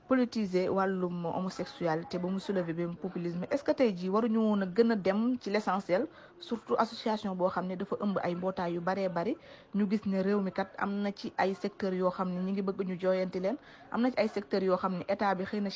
[0.08, 3.46] politiser wàllum homosexualité ba mu soulever benn populisme.
[3.50, 6.06] Est-ce que tey jii waruñu woon a gën a dem ci l'essentiel
[6.40, 9.36] surtout association boo xam ne dafa ëmb ay mbootaay yu baree bari?
[9.74, 12.52] Ñu gis ne réew mi kat am na ci ay secteurs yoo xam ne ñu
[12.52, 13.56] ngi bëgg ñu jooyanti leen.
[13.90, 15.70] Am na ci ay secteurs yoo xam ne état bi xëy na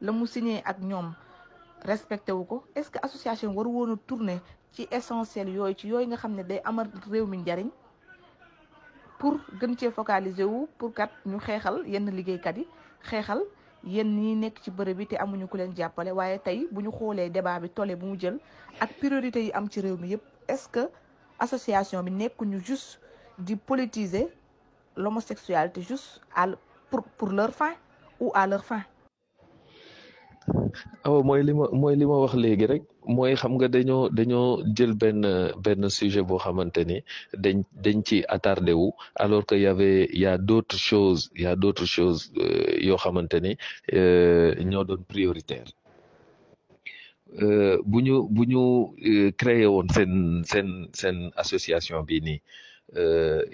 [0.00, 1.14] la mu signé ak ñoom
[1.84, 2.64] respecté wu ko.
[2.74, 4.40] Est-ce que association waru woon a tourner
[4.72, 7.70] ci essentiel yooyu ci yooyu nga xam ne day amal réew mi njariñ
[9.18, 12.66] pour gën cee focaliser wu pour kat ñu xeexal yenn liggéeykat yi
[13.02, 13.40] xeexal
[13.84, 16.90] yéen ñi nekk ci bërëb bi te amuñu ku leen jàppale waaye tey bu ñu
[16.90, 18.38] xoolee débat bi tolle bu mu jël
[18.80, 20.88] ak priorité yi am ci réew mi yëpp est-ce que
[21.38, 23.00] association bi nekkuñu juste
[23.38, 24.28] di politiser
[24.96, 26.46] l'homosexualité juste à
[26.90, 27.72] pour pour leur fin
[28.20, 28.82] ou à leur fin.
[31.06, 32.82] Aw mooy li ma mooy li ma wax léegi rek
[33.14, 35.20] mooy xam nga dañoo dañoo jël benn
[35.64, 36.96] benn sujet boo xamante ni
[37.44, 38.88] dañ dañ ci attardé wu
[39.22, 42.20] alors que y avait y a d'autres choses y a d'autres choses
[42.86, 43.52] yoo xamante ni
[44.70, 45.68] ñoo doon prioritaire.
[47.90, 48.62] Bu ñu bu ñu
[49.40, 50.68] créé woon seen seen
[51.00, 52.40] seen association bi nii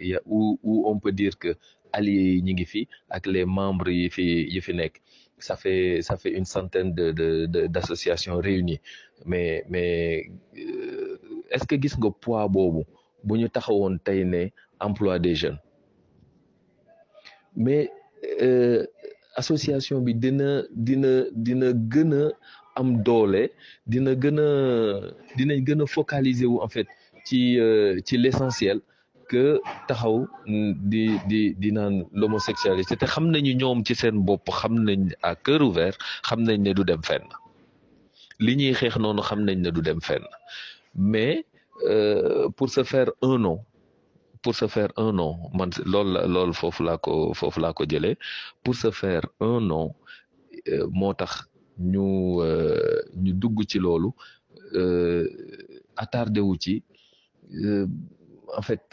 [0.09, 1.51] y a où où on peut dire que
[1.97, 2.81] alliés yi ñu ngi fi
[3.17, 4.95] ak les membres yi fi yi fi nekk
[5.45, 7.07] ça fait ça fait une centaine de
[7.75, 8.81] d'associations réunies.
[9.31, 11.21] Mais mais euh,
[11.53, 12.83] est-ce que gis nga poids boobu
[13.27, 14.43] bu ñu taxawoon tey ne
[14.87, 15.61] emploi des jeunes?
[17.65, 17.83] Mais
[18.47, 18.81] euh,
[19.43, 20.51] association bi dina
[20.87, 21.13] dina
[21.47, 22.25] dina gën a
[22.81, 23.45] am doole
[23.93, 24.39] dina gën
[25.37, 26.89] dinañ gën focaliser wu en fait
[27.27, 28.79] ci euh, ci l'essentiel
[29.35, 29.47] que
[29.89, 30.17] taxaw
[30.93, 35.33] di di di naan l'homosexualité te xam nañu ñoom ci seen bopp xam nañ à
[35.45, 35.97] cœur ouvert
[36.29, 37.27] xam nañ ne du dem fenn.
[38.45, 40.25] Li ñuy xeex noonu xam nañ ne du dem fenn.
[41.13, 41.35] Mais
[41.91, 43.59] euh, pour se faire un nom
[44.43, 47.83] pour se faire un nom man loolu la loolu foofu laa ko foofu laa ko
[47.91, 48.17] jëlee.
[48.63, 49.87] Pour se faire un nom
[50.73, 51.33] euh, moo tax
[51.93, 52.07] ñu
[52.49, 54.11] euh, ñu dugg ci loolu
[56.03, 56.75] attardé wu ci
[58.57, 58.85] en fait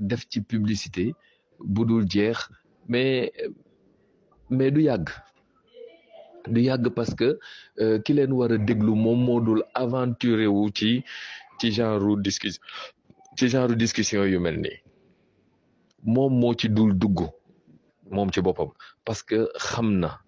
[0.00, 1.14] def ci publicité
[1.60, 2.38] bu jeex
[2.88, 3.32] mais
[4.50, 5.08] mais du yàgg.
[6.48, 7.38] Du yàgg parce que
[8.04, 11.02] ki leen war a déglu moom moo dul aventuré wu ci
[11.58, 12.62] ci genre discussion
[13.36, 14.78] ci genre discussion yu mel nii.
[16.04, 17.18] Moom moo ci dul dugg
[18.10, 18.70] moom ci boppam
[19.04, 20.20] parce que xam na.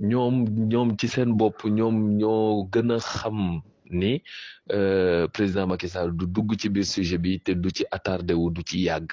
[0.00, 0.34] Ñoom
[0.70, 3.60] ñoom ci seen bopp ñoom ñoo gën xam
[3.92, 4.22] ni
[4.72, 8.50] euh, président Macky Sall du dugg ci biir sujet bi te du ci attardé wu
[8.50, 9.10] du ci yàgg.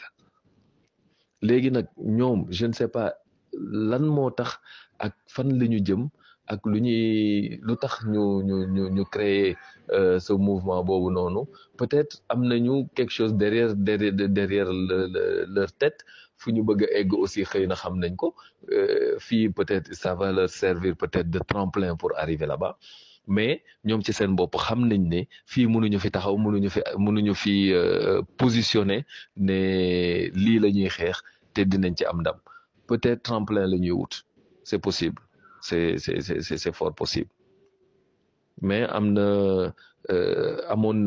[1.42, 3.14] Léegi nag ñoom je ne sais pas
[3.54, 4.60] lan moo tax
[5.00, 6.10] ak fan la ñu jëm
[6.48, 9.56] ak lu ñuy lu tax ñu ñu ñu ñu créer
[9.92, 11.46] euh, ce mouvement boobu noonu.
[11.78, 16.04] Peut-être am nañu quelque chose derrière derrière derrière le, le, leur tête.
[16.38, 18.34] Fu ñu bëgg a egg aussi xëy na xam nañ ko.
[19.20, 22.78] Fii peut-être ça va leur servir peut-être de tremplin pour arriver là-bas
[23.30, 25.20] mais ñoom ci seen bopp xam nañ ne
[25.54, 26.82] fi taxaw fi
[27.44, 27.54] fi
[31.54, 32.38] te dinañ ci am ndam.
[32.88, 33.66] Peut-être tremplin
[34.64, 35.22] c'est possible.
[35.62, 37.30] C'est fort possible.
[38.62, 39.28] Mais am na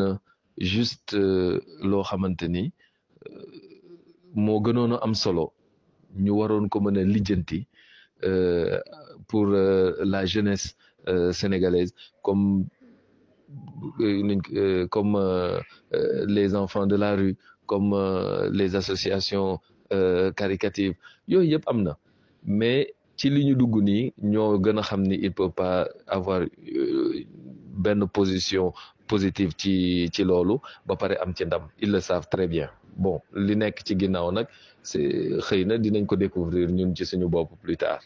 [0.00, 0.08] na
[0.58, 1.16] juste
[2.08, 2.64] xamante ni
[5.04, 5.14] am
[9.28, 10.91] pour la jeunesse Euh,
[11.32, 12.66] sénégalaise comme
[14.00, 15.60] euh, comme euh,
[16.26, 17.36] les enfants de la rue
[17.66, 17.94] comme
[18.52, 19.58] les associations
[20.36, 20.94] caritatives.
[21.28, 21.96] Yooyu yëpp am na.
[22.44, 26.40] Mais ci li ñu dugg il peut pas avoir
[27.84, 28.72] benn position
[29.06, 30.56] positive ci ci loolu.
[30.86, 31.68] Ba pare am ci ndam.
[31.80, 32.68] Ils le savent très bien.
[32.96, 34.46] Bon li nekk ci ginnaaw nag
[34.82, 38.02] c'est xëy na dinañ ko découvrir ñun ci suñu bopp plus tard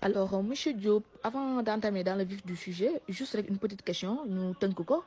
[0.00, 4.54] alors monsieur Diop avant d'entamer dans le vif du sujet juste une petite question ñu
[4.60, 5.04] tënk ko.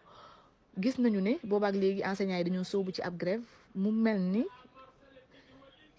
[0.77, 3.43] Gis nañu ne boobaak enseignants yi dañoo sóobu ci grève.
[3.75, 4.45] Mu mel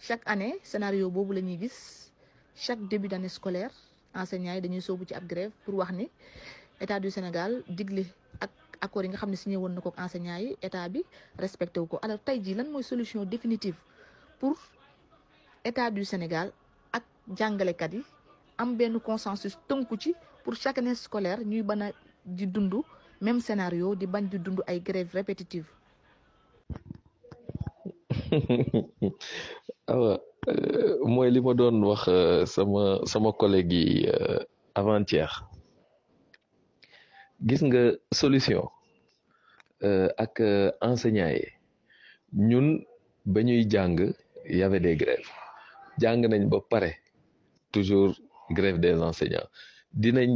[0.00, 2.10] chaque année scénario boobu la ñuy gis.
[2.56, 3.70] Chaque début d'année scolaire
[4.14, 6.08] enseignants yi dañuy sóobu ci grève pour wax ni
[6.80, 8.04] état du Sénégal digle
[8.40, 11.04] ak accords yi nga xam ne signé woon na ko enseignants yi état bi
[11.38, 13.76] respecté wu alors tey jii lan mooy solution définitive
[14.40, 14.56] pour
[15.64, 16.52] état du Sénégal
[16.92, 17.04] ak
[17.36, 18.02] jàngalekat yi
[18.58, 21.88] am benn consensus tënku ci pour chaque année scolaire ñuy bañ a
[22.24, 22.74] di dund
[23.20, 25.66] même scénario di bañ di dund ay grève répétitive
[29.92, 30.18] awa
[31.12, 32.02] mooy li ma doon wax
[32.54, 34.08] sama sama collègue yi
[34.78, 35.30] avant-hier.
[37.46, 37.82] Gis nga
[38.20, 38.66] solution
[40.24, 40.34] ak
[40.82, 41.46] enseignants yi.
[42.48, 42.66] Ñun
[43.32, 43.98] ba ñuy jàng
[44.48, 45.28] y avait des grèves.
[46.00, 46.90] Jàng nañ ba pare
[47.72, 48.14] toujours
[48.50, 49.48] grève des enseignants.
[49.92, 50.30] Dinañ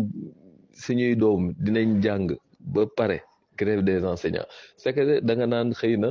[0.72, 2.28] suñuy doom dinañ jàng
[2.60, 3.18] ba pare
[3.56, 4.46] grève des enseignants.
[4.76, 6.10] C'est que da nga naan xëy na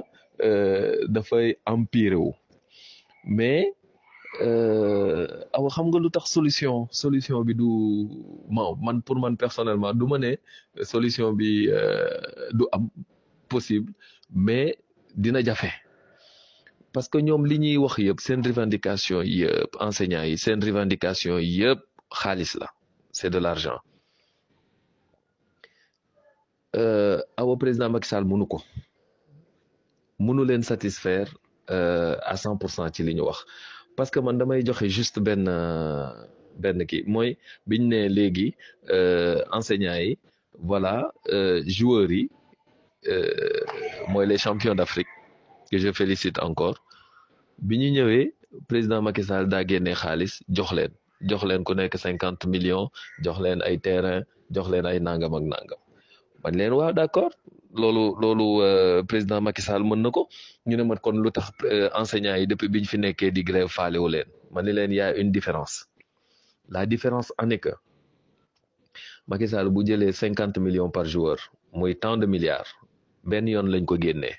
[1.09, 2.31] dafay empirer wu.
[3.25, 3.73] Mais
[5.57, 7.69] aw xam nga lu tax solution solution bi du
[8.49, 10.31] ma man pour man personnellement du ne
[10.83, 11.67] solution bi
[12.57, 12.89] du am
[13.49, 13.91] possible
[14.33, 14.77] mais
[15.15, 15.71] dina jafe.
[16.93, 21.79] Parce que ñoom li ñuy wax yëpp seen revendication yëpp enseignants yi seen revendication yëpp
[22.19, 22.67] xaalis la
[23.13, 23.79] c'est de l'argent.
[27.37, 28.61] Awa président Macky Sall mënu ko.
[30.19, 31.27] Mënu leen satisfaire
[31.67, 33.19] à cent pour cent ci li
[33.97, 35.43] parce que man damay joxe juste benn
[36.57, 37.03] benn kii.
[37.07, 38.55] Mooy biñ ne léegi
[39.51, 40.17] enseignants yi
[40.59, 41.11] voilà
[41.67, 42.29] joueurs yi
[44.07, 45.07] mooy les champions d'Afrique
[45.71, 46.77] que je félicite encore.
[47.59, 48.33] Bi ñu ñëwee
[48.67, 50.91] président Macky Sall daa génnee xaalis jox leen
[51.29, 52.89] jox leen ku nekk cinquante millions
[53.23, 55.79] jox leen ay terrain jox leen ay nangam ak nangam.
[56.43, 57.33] Man leen waaw d'accord.
[57.73, 58.47] Loolu loolu
[59.07, 60.27] président Macky Sall mën na ko.
[60.67, 61.51] Ñu ne ma kon lu tax
[61.95, 64.27] enseignants yi depuis biñ fi nekkee di grève faalewu leen.
[64.51, 65.85] Man ni leen y a une différence.
[66.69, 67.69] La différence en est que
[69.27, 71.37] Macky Sall bu jëlee cinquante millions par joueur
[71.73, 72.67] muy tant de milliards
[73.23, 74.35] benn yoon lañ ko génnee.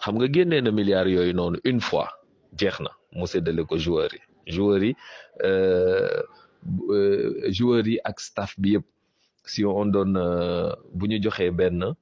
[0.00, 2.08] Xam nga génnee na milliards yooyu noonu une fois
[2.56, 4.94] jeex na mu séddale ko joueurs yi joueurs yi
[7.90, 8.56] yi ak staff
[9.46, 10.18] si on donne
[10.94, 11.94] bu ñu joxee benn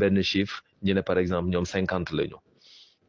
[0.00, 0.62] benn chiffre
[1.06, 2.36] par exemple ñoom cinquante lañu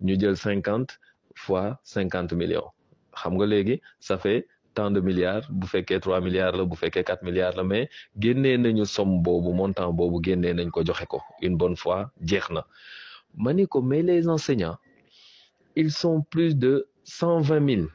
[0.01, 0.99] ñu jël cinquante
[1.35, 2.69] fois cinquante millions.
[3.15, 7.03] Xam nga léegi ça fait tant de milliards bu fekkee trois milliards la bu fekkee
[7.03, 11.19] quatre milliards la mais génnee nañu somme boobu montant boobu génnee nañ ko joxe ko.
[11.41, 12.65] Une bonne fois jeex na.
[13.37, 14.77] Ma ni ko mais les enseignants
[15.75, 17.87] ils sont plus de cent vingt mille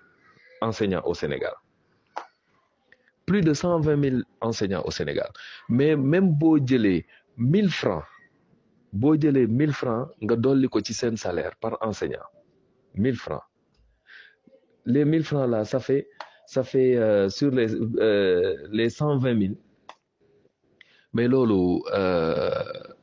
[0.61, 1.55] enseignants au Sénégal.
[3.27, 5.31] Plus de cent vingt mille enseignants au Sénégal.
[5.69, 8.05] Mais même boo jëlee mille francs
[8.93, 12.27] boo jëlee mille francs nga dolli ko ci seen salaire par enseignant
[12.95, 13.43] mille francs.
[14.85, 16.09] Les mille francs là ça fait
[16.47, 19.57] ça fait euh, sur les euh, les cent vingt mille.
[21.13, 21.83] Mais loolu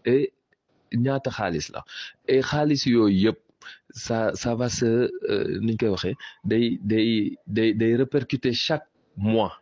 [0.06, 0.34] et
[0.94, 1.32] ñaata
[1.74, 1.84] la?
[2.28, 3.40] Et xaalis yooyu yëpp
[3.90, 5.10] ça ça va se
[6.46, 9.54] day répercuter chaque mois.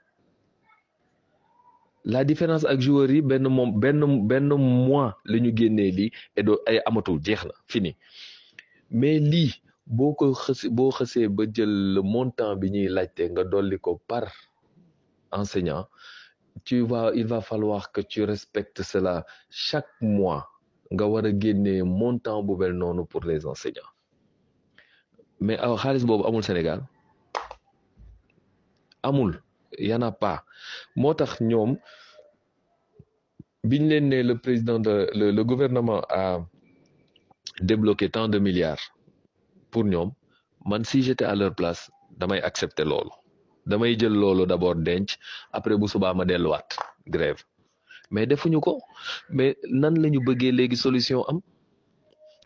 [2.05, 5.37] La différence ak joueurs yi benn moom benn benn mois la
[6.35, 6.43] et
[7.67, 7.95] fini.
[8.91, 9.53] Mais lii
[9.87, 12.55] boo ko le montant
[15.31, 15.87] enseignant
[16.71, 20.49] il va falloir que tu respectes cela chaque mois.
[20.91, 22.45] Montant
[23.05, 23.94] pour les enseignants
[25.39, 26.79] mais aw xaalis boobu amul Sénégal.
[29.03, 29.41] Amul.
[29.77, 30.43] Y en a pas.
[30.95, 31.77] Moo tax ñoom
[33.63, 36.39] le président de le, le gouvernement a
[37.61, 38.83] débloqué tant de milliards
[39.71, 40.11] pour ñoom
[40.65, 43.09] man si j'étais à leur place damay accepter loolu.
[43.65, 45.17] Damay jël loolu d'abord denc
[45.51, 46.69] après bu subaa ma delluwaat
[47.07, 47.41] grève.
[48.11, 48.81] Mais defuñu ko.
[49.29, 51.41] Mais nan la ñu bëggee léegi solution am?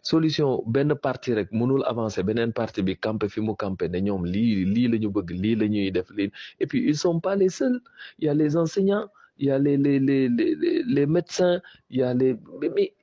[0.02, 4.24] Solution benn parti rek mënul avancer beneen parti bi campé fi mu campé ne ñoom
[4.26, 6.32] lii lii la ñu bëgg lii la def lii.
[6.60, 7.80] Et puis ils sont pas les seuls.
[8.20, 9.08] Il y a les enseignants
[9.38, 12.36] il y a les les les les les médecins il y a les
[12.76, 12.94] mais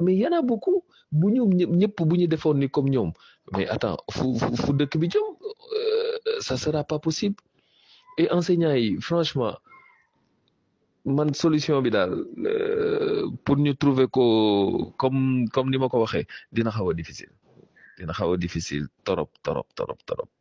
[0.00, 0.82] mais y en a beaucoup.
[1.12, 1.42] Bu ñu
[1.80, 3.12] ñëpp bu ñu defoon ni comme ñoom.
[3.56, 4.24] Mais attends fu
[4.62, 5.26] fu dëkk bi jëm?
[6.40, 7.36] Ça sera pas possible.
[8.18, 9.54] Et enseignants yi franchement
[11.04, 12.24] man solution bi daal
[13.44, 16.04] pour ñu trouver comme comme ni ma ko
[16.94, 17.28] difficile.
[17.98, 18.88] Dina difficile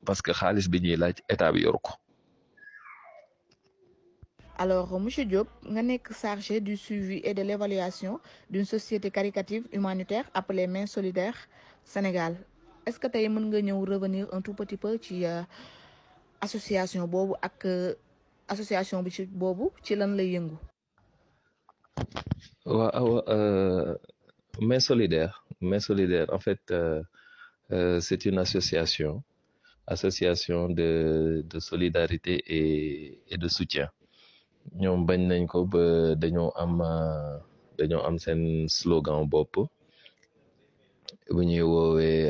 [0.06, 1.66] parce que xaalis bi ñuy laaj état bi
[4.58, 10.26] alors monsieur Diop nga nekk chargé du suivi et de l'évaluation d'une société caritative humanitaire
[10.34, 11.36] appelée Main Solidaire
[11.84, 12.38] Sénégal.
[12.86, 15.26] Est-ce que nga ñëw revenir un tout petit peu ci
[16.40, 17.66] association boobu ak.
[18.48, 20.58] Association bi ci boobu ci lan lay yëngu?
[22.66, 23.10] waaw
[24.60, 26.28] Main Solidaire Main Solidaire.
[26.32, 27.02] En fait euh,
[27.72, 29.24] euh, c'est une association
[29.88, 33.88] association de de solidarité et et de soutien.
[34.82, 35.84] Ñoom bañ nañ ko ba
[36.22, 36.74] dañoo am
[37.78, 38.42] dañoo am seen
[38.78, 39.54] slogan bopp
[41.34, 42.22] bu ñuy woowee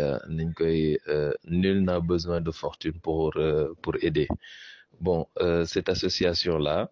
[0.58, 0.80] koy
[1.62, 3.32] nul n'a besoin de fortune pour
[3.84, 4.28] pour aider
[5.00, 5.28] bon
[5.66, 6.90] cette association là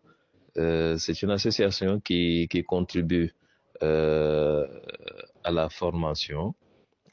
[0.98, 3.34] c'est une association qui contribue
[3.82, 6.54] à la formation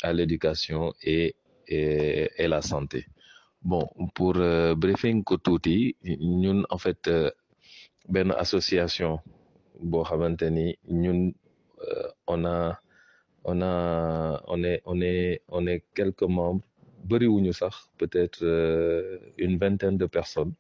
[0.03, 1.35] à l'éducation et
[1.67, 3.07] et la santé.
[3.63, 4.35] Bon pour
[4.77, 7.11] briefing ko tuuti ñun en fait
[8.09, 9.19] benn association
[10.51, 11.33] ni ñun
[12.27, 12.79] on a
[13.45, 16.65] on a on est on est on est quelques membres.
[17.99, 18.43] Peut-être
[19.39, 20.53] une vingtaine de personnes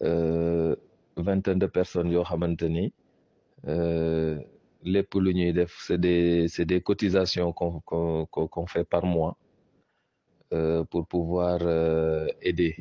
[0.00, 2.92] vingtaine de personnes yoo xamante ni
[4.84, 5.98] lépp lu ñuy def c'est
[6.66, 9.36] des cotisations qu'on fait par mois
[10.90, 11.58] pour pouvoir
[12.42, 12.76] aider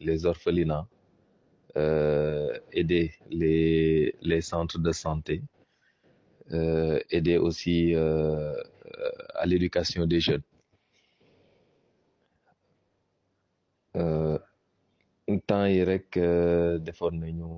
[0.00, 0.86] les orphelinats
[2.72, 5.42] aider les les centres de santé
[7.10, 10.42] aider aussi à l'éducation des jeunes
[15.46, 16.14] temps yi rek
[16.86, 17.48] defoon nañu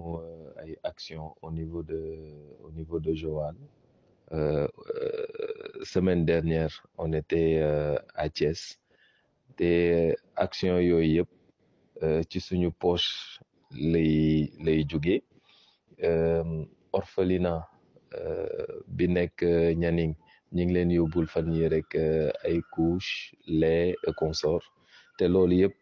[0.63, 2.01] ay actions au niveau de
[2.65, 3.55] au niveau de Joal.
[5.83, 7.61] Semaine dernière on était
[8.15, 8.79] à Thiès.
[9.57, 11.29] Te action yooyu yëpp
[12.31, 13.41] ci suñu poche
[13.73, 15.21] lay lay jóge.
[16.93, 17.69] Orphelinat
[18.87, 19.43] bi nekk
[19.77, 20.15] Nianing
[20.53, 21.95] ñu ngi leen yóbbul fan yi rek
[22.45, 24.65] ay couches lait consort
[25.19, 25.77] te loolu yëpp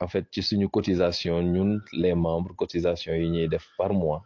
[0.00, 3.48] en fait ci suñu cotisation ñun les membres cotisation yi
[3.78, 4.22] par mois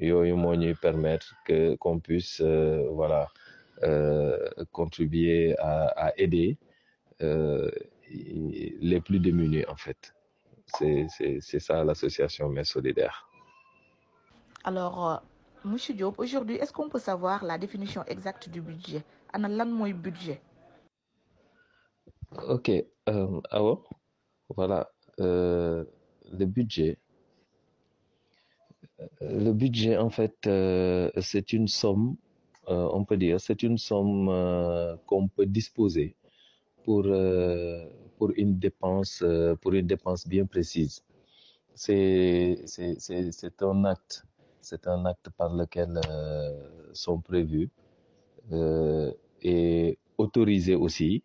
[0.00, 2.40] yooyu moo permettre que qu'on puisse
[2.98, 3.28] voilà
[4.72, 6.56] contribuer à aider
[7.20, 10.14] les plus démunis en fait.
[10.66, 13.28] C'est ça l'association Mères Solidaires.
[14.64, 15.22] Alors
[15.64, 19.02] monsieur Diop aujourd'hui est-ce qu'on peut savoir la définition exacte du budget?
[19.32, 20.40] Ana budget?
[22.42, 22.70] Ok
[23.50, 23.82] Awa
[24.48, 25.84] voilà euh,
[26.32, 26.98] le budget.
[29.20, 32.16] Le budget en fait euh, c'est une somme
[32.68, 34.26] euh, on peut dire c'est une somme
[35.06, 36.16] qu'on peut disposer
[36.84, 37.06] pour
[38.36, 39.24] une dépense
[39.60, 41.02] pour une dépense bien précise.
[41.74, 42.56] C'est
[43.60, 44.24] un acte
[44.60, 46.00] c'est un acte par lequel
[46.92, 47.70] sont prévus
[49.42, 51.22] et autorisés aussi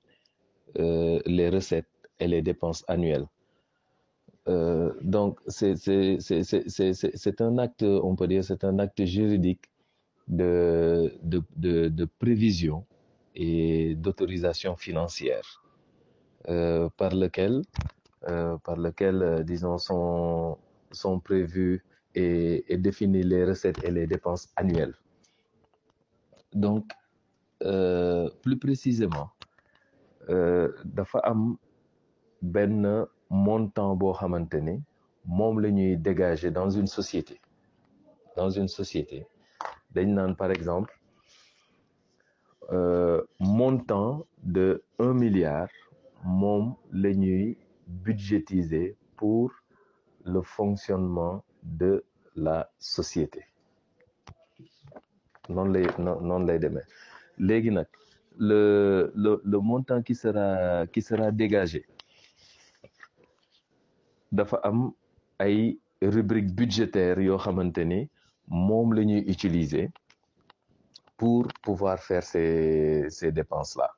[0.76, 1.88] les recettes
[2.20, 3.28] et les dépenses annuelles.
[4.50, 9.70] Euh, donc, c'est un acte, on peut dire, c'est un acte juridique
[10.28, 11.44] de, de,
[11.90, 12.86] de, prévision
[13.36, 15.64] et d'autorisation financière
[16.48, 17.62] euh, par lequel,
[18.28, 20.58] euh, par lequel disons, sont,
[20.92, 21.84] sont prévues
[22.16, 24.96] et, et définies les recettes et les dépenses annuelles.
[26.54, 26.92] Donc,
[28.42, 29.30] plus précisément,
[30.86, 31.58] dafa am
[32.42, 32.84] benn
[33.30, 34.76] montant boo xamante ni
[35.26, 37.40] moom la ñuy dégager dans une société.
[38.38, 39.26] Dans une société.
[39.94, 40.94] Dañ naan par exemple
[42.72, 45.70] euh, montant de un milliard
[46.24, 47.58] moom la ñuy
[47.88, 49.52] budgétiser pour
[50.26, 52.04] le fonctionnement de
[52.36, 53.42] la société.
[55.50, 56.86] Noonu lay noonu lay demee.
[57.38, 57.88] Léegi nag
[58.40, 61.86] le le montant qui sera qui sera dégagé.
[64.32, 64.92] Dafa am
[65.40, 68.10] ay rubrique budgétaire yoo xamante ni
[68.48, 68.94] moom
[71.18, 73.90] pour pouvoir faire ces ces dépenses là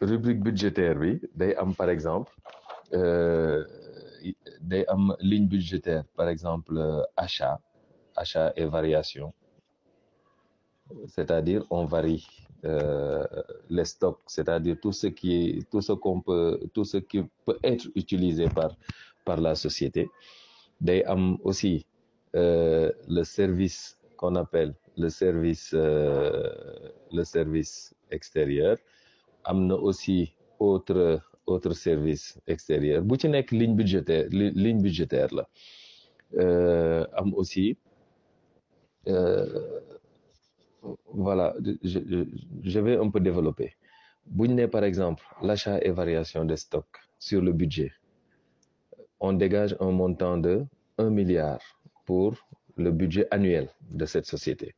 [0.00, 2.32] rubrique budgétaire bi day am par exemple
[2.92, 3.64] euh,
[4.60, 4.84] day
[5.20, 6.74] ligne budgétaire par exemple
[7.16, 7.60] achat
[8.16, 9.32] achat et variation
[11.06, 12.26] c'est-à-dire on varie
[12.64, 13.24] euh,
[13.70, 17.86] les stocks, c'est-à-dire tout ce qui tout ce qu'on peut, tout ce qui peut être
[17.94, 18.76] utilisé par
[19.24, 20.08] par la société.
[20.80, 21.86] Day am aussi
[22.36, 26.50] euh, le service qu'on appelle le service euh,
[27.12, 28.76] le service extérieur.
[29.44, 35.34] Am aussi autre autre service extérieur bu ci nekk ligne budgétaire ligne budgétaire
[37.18, 37.76] am aussi.
[41.06, 43.72] Voilà je, vais un peu développer
[44.36, 47.92] nee par exemple l'achat et variation des stocks sur le budget
[49.20, 50.64] on dégage un montant de
[50.98, 51.60] un milliard
[52.04, 52.34] pour
[52.76, 54.74] le budget annuel de cette société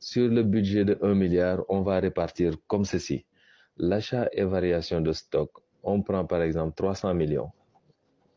[0.00, 3.26] sur le budget de 1 milliard, on va répartir comme ceci.
[3.76, 5.50] L'achat et variation de stock,
[5.82, 7.50] on prend par exemple 300 millions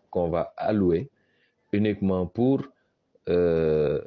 [0.10, 1.10] qu'on va allouer
[1.72, 2.64] uniquement pour,
[3.30, 4.02] euh,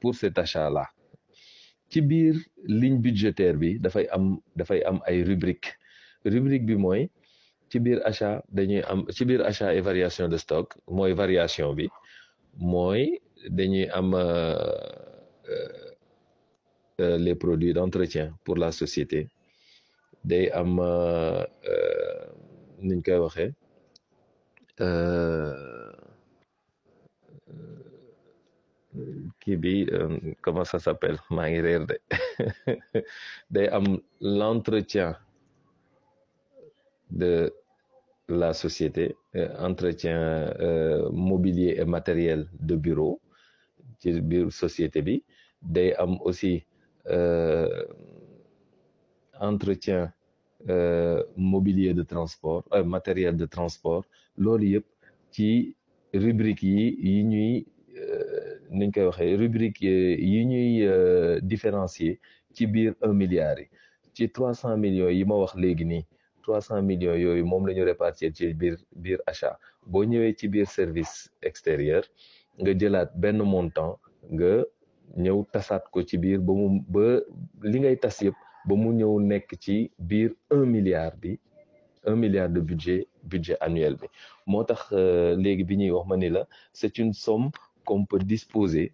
[0.00, 0.88] pour cet achat-là.
[1.90, 2.34] Ci biir
[2.66, 5.70] ligne budgétaire bi dafay am dafay am ay rubrique.
[6.24, 6.74] Rubrique bi
[8.04, 8.42] achat
[8.82, 9.04] am
[9.74, 11.86] et variation de stock mooy variation bi
[12.58, 13.20] mooy
[13.50, 14.14] dañuy am
[16.98, 19.28] les produits d'entretien pour la société.
[20.24, 20.80] Day am
[23.20, 23.54] waxee
[29.54, 29.86] bi
[30.42, 31.18] comment ça s'appelle?
[33.50, 33.50] De.
[34.20, 35.16] L'entretien
[37.10, 37.52] de
[38.28, 39.14] la société
[39.60, 40.52] entretien
[41.12, 43.20] mobilier et matériel de bureau
[44.00, 45.22] ci biir société bi.
[45.62, 45.94] Day
[46.24, 46.64] aussi
[49.40, 50.12] entretien
[51.36, 54.04] mobilier de transport matériel de transport.
[54.36, 54.86] Loolu yëpp
[55.30, 55.76] ci
[56.12, 56.64] rubrique
[58.70, 60.70] niñ koy waxee rubrique yi ñuy
[61.42, 62.18] différencier
[62.54, 63.68] ci biir un milliard yi.
[64.14, 66.04] Ci trois cent millions yi ma wax léegi nii
[66.42, 69.58] trois cent millions yooyu moom la ñu répartir ci biir biir achat.
[69.86, 72.02] Boo ñëwee ci biir service extérieur
[72.58, 73.98] nga jëlaat benn montant
[74.30, 74.64] nga
[75.16, 77.20] ñëw tasaat ko ci biir ba mu ba
[77.62, 78.36] li ngay tas yëpp
[78.66, 81.38] ba mu ñëw nekk ci biir un milliard bi
[82.06, 84.06] un milliard de budget budget annuel bi.
[84.46, 84.90] Moo tax
[85.36, 87.50] léegi bi ñuy wax ma ni la c'est une somme
[87.86, 88.92] qu'on peut disposer.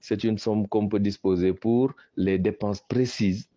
[0.00, 3.48] C'est une somme qu'on peut disposer pour les dépenses précises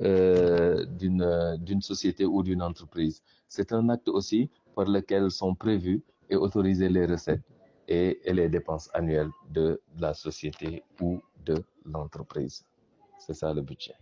[0.00, 3.22] euh, d'une société ou d'une entreprise.
[3.48, 7.42] C'est un acte aussi par lequel sont prévues et autorisées les recettes
[7.88, 12.64] et, et les dépenses annuelles de la société ou de l'entreprise.
[13.18, 13.96] C'est ça le budget.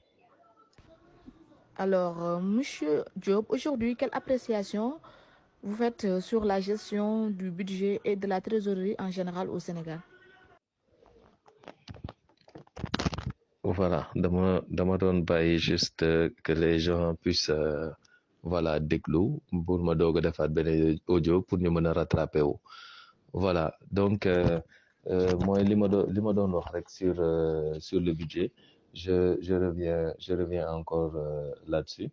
[1.77, 4.99] Alors, euh, Monsieur Diop, aujourd'hui, quelle appréciation
[5.63, 9.59] vous faites euh, sur la gestion du budget et de la trésorerie en général au
[9.59, 10.01] Sénégal?
[13.63, 14.97] Voilà, dama dama
[15.59, 15.99] juste
[16.43, 17.91] que les gens puissent euh,
[18.43, 18.79] voilà
[19.67, 20.33] pour ma doog a
[21.07, 22.45] audio pour ñu mën a rattraper.
[23.33, 24.27] Voilà, donc
[25.45, 26.21] mooy li ma doon li
[26.73, 27.15] rek sur
[28.01, 28.51] le budget.
[28.95, 32.11] je je reviens je reviens encore euh, là-dessus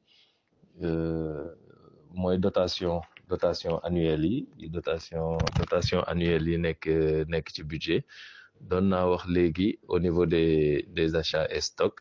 [2.13, 4.25] mooy dotation dotation annuelle
[4.59, 6.83] yi dotation dotation annuelle yi nekk
[7.33, 8.03] nekk ci budget.
[8.69, 11.99] Doon naa wax léegi au niveau des des achats et stocks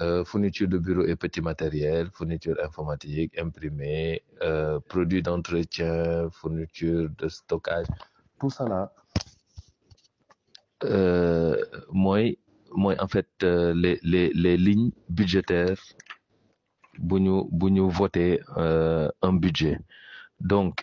[0.00, 7.28] euh, fourniture de bureau et petit matériel fourniture informatique imprimé euh, produits d'entretien fourniture de
[7.28, 7.86] stockage.
[8.40, 8.92] Tout ça là
[11.92, 12.38] mooy
[12.76, 15.80] mooy en fait euh, les les les lignes budgétaires
[16.98, 17.66] bu ñu bu
[18.56, 19.78] euh, un budget
[20.52, 20.74] donc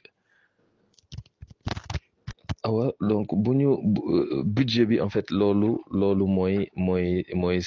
[2.67, 3.27] awa donc
[3.59, 3.69] ñu
[4.55, 6.55] budget bi en fait loolu loolu mooy
[6.85, 7.07] mooy
[7.41, 7.57] mooy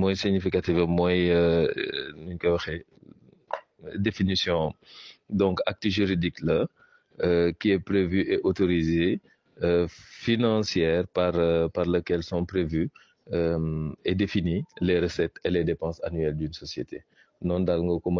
[0.00, 1.18] mooy significatif mooy
[2.26, 2.82] ñu koy waxee
[4.06, 4.60] définition
[5.40, 6.58] donc acte juridique là
[7.26, 9.20] euh, qui est prévu et autorisé
[9.62, 12.90] Euh, financière par euh, par lequel sont prévues
[13.32, 17.04] euh, et définies les recettes et les dépenses annuelles d'une société.
[17.40, 18.10] Noonu daal nga ko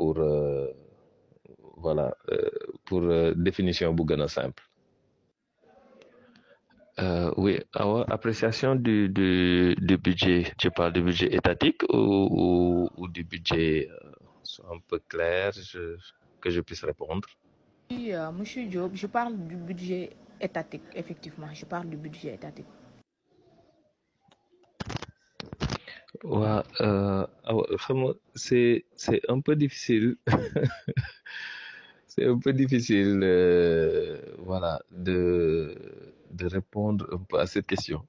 [0.00, 0.16] pour
[1.84, 2.06] voilà
[2.86, 3.02] pour
[3.48, 4.62] définition bu gën a simple
[7.44, 9.30] oui awa appréciation du du
[9.88, 12.04] du budget tu parles du budget étatique ou
[12.44, 12.50] ou,
[13.00, 13.88] ou du budget
[14.50, 15.82] soit un peu clair je,
[16.40, 17.28] que je puisse répondre?
[17.90, 21.52] Oui, Monsieur Diop, je parle du budget étatique, effectivement.
[21.52, 22.66] Je parle du budget étatique.
[26.24, 26.62] Waa
[27.82, 30.16] xam nga c'est c'est un peu difficile.
[32.12, 35.76] C'est un peu difficile euh, voilà de
[36.32, 38.00] de répondre un peu à cette question.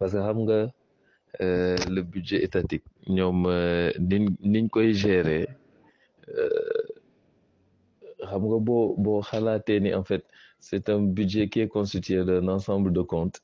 [0.00, 0.38] Parce que xam
[1.40, 2.84] euh, le budget étatique
[3.16, 3.38] ñoom
[4.10, 5.46] niñ niñ koy gérer
[8.28, 10.24] xam nga boo boo xalaatee en fait
[10.58, 13.40] c'est un budget qui est constitué d'un ensemble de comptes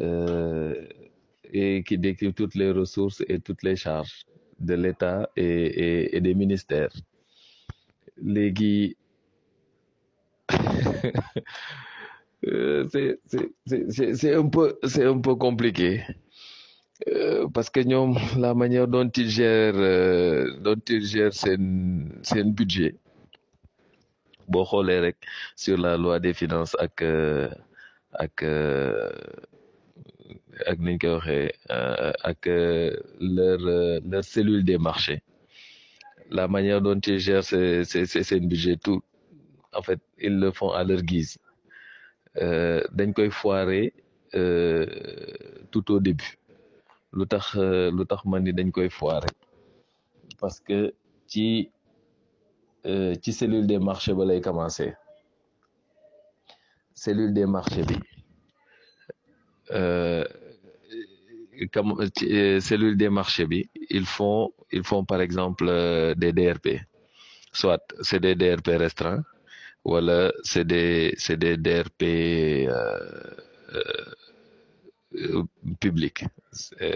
[0.00, 0.74] euh,
[1.54, 4.26] et qui décrit toutes les ressources et toutes les charges
[4.58, 6.92] de l'État et, des ministères.
[8.22, 8.96] Léegi
[12.92, 13.18] c'est
[13.66, 16.02] c'est c'est un peu compliqué.
[17.08, 17.80] Euh, parce que
[18.38, 22.94] la manière dont ils gèrent euh, dont ils gèrent seen seen budget
[24.48, 24.64] boo
[25.56, 27.02] sur la loi des finances ak
[28.12, 28.44] ak
[30.70, 31.50] ak niñ koy waxee
[32.30, 32.40] ak
[33.36, 33.60] leur
[34.10, 35.22] leur cellule des marchés.
[36.30, 39.02] La manière dont ils gèrent c'est c'est seen budget tout
[39.72, 41.38] en fait ils le font à leur guise.
[42.96, 43.92] Dañ koy foirer
[45.72, 46.38] tout au début.
[47.12, 48.04] Lu tax lu
[50.40, 50.94] parce que
[51.26, 51.70] ci
[53.22, 54.94] ci cellule des marchés ba lay commencer.
[56.94, 57.84] Cellule des marchés
[61.72, 61.92] comme
[62.60, 63.46] cellule des marchés
[63.90, 65.66] ils font ils font par exemple
[66.16, 66.68] des DRP
[67.52, 69.22] soit c'est des DRP restreints
[69.84, 72.02] wala c'est des c'est des DRP
[75.80, 76.24] publics.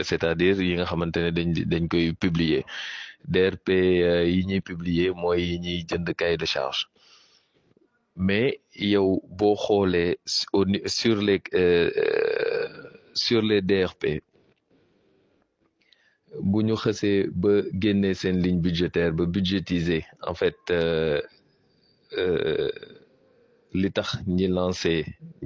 [0.08, 2.06] C'est-à-dire yi nga xamante ne dañ dañ koy
[3.34, 3.68] DRP
[4.32, 6.80] yi ñuy publier mooy yi ñuy jënd cahier de charge.
[8.26, 8.60] Mais
[8.92, 10.16] yow boo xoolee
[10.86, 11.42] sur les
[13.24, 14.04] sur les DRP
[16.50, 17.50] bu ñu xësee ba
[17.82, 20.58] génnee seen ligne budgétaire ba budgétiser en fait
[23.80, 24.94] li tax ñi lancé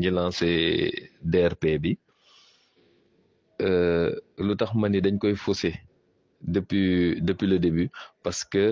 [0.01, 0.49] ñi lancé
[1.33, 1.93] DRP bi
[4.47, 5.75] lu tax ma ni dañ koy fausser
[6.55, 7.89] depuis depuis le début
[8.25, 8.65] parce que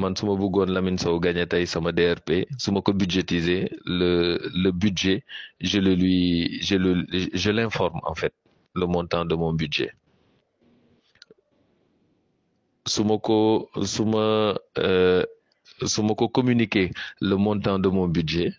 [0.00, 4.10] man su ma bëggoon Lamine Sow gagné tey sama DRP su ma ko budgétiser le
[4.62, 5.18] le budget
[5.60, 6.90] je le lui je le
[7.42, 8.32] je l'informe en fait
[8.74, 9.90] le montant de mon budget
[12.90, 13.18] su ma
[16.36, 18.52] communiquer le montant de mon budget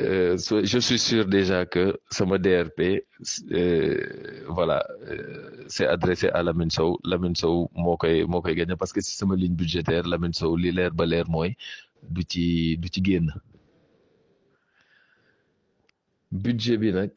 [0.00, 3.04] euh, je suis sûr déjà que sama DRP
[3.52, 6.98] euh, voilà euh, c'est adressé à Lamine Sow.
[7.04, 7.96] Lamine Sow moo
[8.76, 11.56] parce que si sama ligne budgétaire Lamine Sow li leer ba leer mooy
[12.02, 12.24] du
[16.32, 17.12] budget bi nag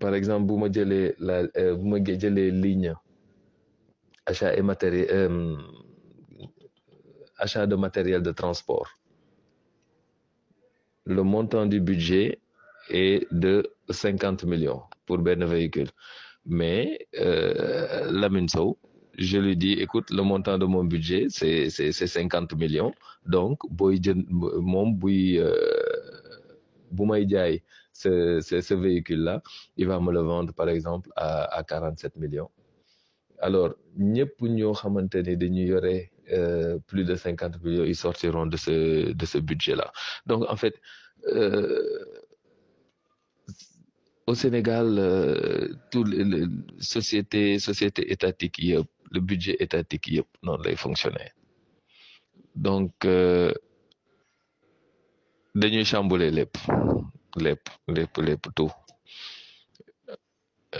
[0.00, 1.42] par exemple bu ma jëlee la
[1.76, 2.94] bu ma jëlee ligne
[7.38, 8.88] achat de matériel de transport.
[11.06, 12.38] Le montant du budget
[12.90, 15.88] est de cinquante millions pour benn véhicule.
[16.44, 18.78] Mais euh, Lamine Sow
[19.18, 22.92] je lui dis écoute le montant de mon budget c'est c'est c'est cinquante millions.
[23.26, 25.42] Donc booy jënd moom bu
[28.02, 29.36] ce ce ce véhicule là
[29.76, 31.28] il va me le vendre par exemple à
[31.58, 32.50] à quarante sept millions.
[33.46, 33.70] Alors
[34.14, 35.16] ñëpp ñoo xamante
[36.30, 38.74] euh, plus de cinquante millions ils sortiront de ce
[39.20, 39.88] de ce budget là
[40.26, 40.74] donc en fait
[41.28, 42.04] euh,
[44.26, 46.44] au Sénégal euh, tout les
[46.94, 50.08] société société étatique yëpp le budget étatique
[50.44, 51.28] noonu lay fonctionner.
[52.66, 52.92] Donc
[55.60, 56.54] dañuy chambouler lépp
[57.36, 58.70] lépp lépp lépp tout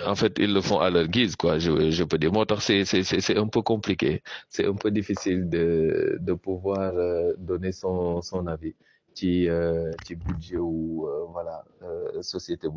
[0.06, 1.58] en fait ils le font à leur guise quoi.
[1.58, 2.32] Je je peux dire.
[3.20, 4.22] C'est un peu compliqué.
[4.48, 8.74] C'est un peu difficile de pouvoir euh, donner son son avis
[9.14, 9.48] ci
[10.04, 11.64] ci budget wu voilà
[12.20, 12.68] société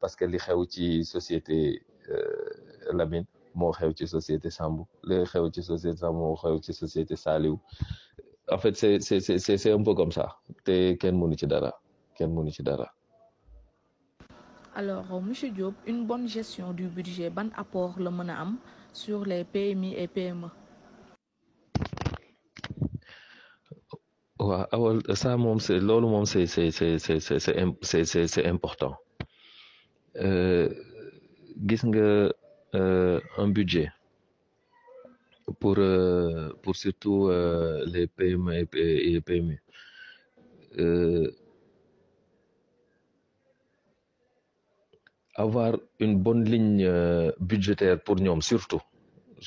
[0.00, 1.82] parce que li xew ci société
[2.92, 6.18] Lamine moo xew ci société Samb li xew ci société Samb
[6.62, 7.60] société Saliou.
[8.50, 10.38] En fait c'est un peu comme ça
[14.78, 18.58] alors, euh, Monsieur Diop, une bonne gestion du budget, ban apport le MONAM
[18.92, 20.48] sur les PMI et PME
[25.10, 25.38] ça
[27.82, 28.96] c'est important
[30.16, 30.68] euh,
[32.74, 33.90] euh, un budget
[35.58, 35.78] pour
[36.62, 37.30] pour surtout
[37.86, 39.56] les PME et PME.
[45.44, 48.82] Avoir une bonne ligne euh, budgétaire pour ñoom surtout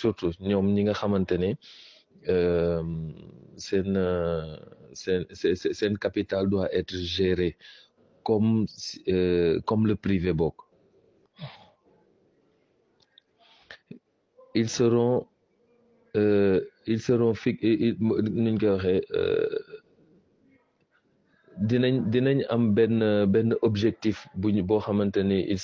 [0.01, 1.49] surtout ñoom ñi nga xamante ne
[3.65, 3.89] seen
[4.93, 7.57] seen seen seen capital doit être géré
[8.23, 8.65] comme
[9.07, 10.57] euh, comme le privé bokk.
[14.55, 15.27] Ils seront
[16.15, 17.51] euh, ils seront fi
[17.99, 18.57] nuñ
[21.59, 22.99] dinañ dinañ am benn
[23.31, 25.63] benn objectif buñ boo xamante ni ils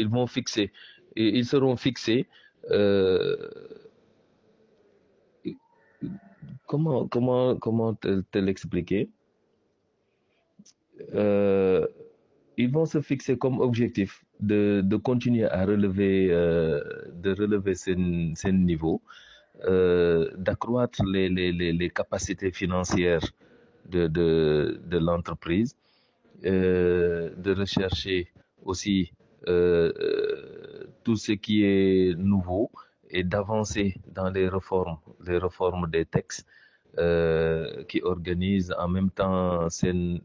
[0.00, 0.70] ils vont fixer
[1.16, 2.26] ils seront fixés
[2.70, 3.36] euh,
[6.66, 9.08] comment comment comment te, te l'expliquer?
[11.14, 11.86] Euh,
[12.56, 16.80] ils vont se fixer comme objectif de de continuer à relever euh,
[17.24, 19.00] de relever seen seen niveau
[20.46, 23.24] d'accroître les les les les capacités financières
[23.88, 25.76] de de de l'entreprise
[26.44, 28.28] euh, de rechercher
[28.64, 29.12] aussi
[29.48, 32.70] euh, euh, tout ce qui est nouveau
[33.08, 36.46] et d'avancer dans les réformes, les réformes des textes
[37.88, 39.66] qui organisent en même temps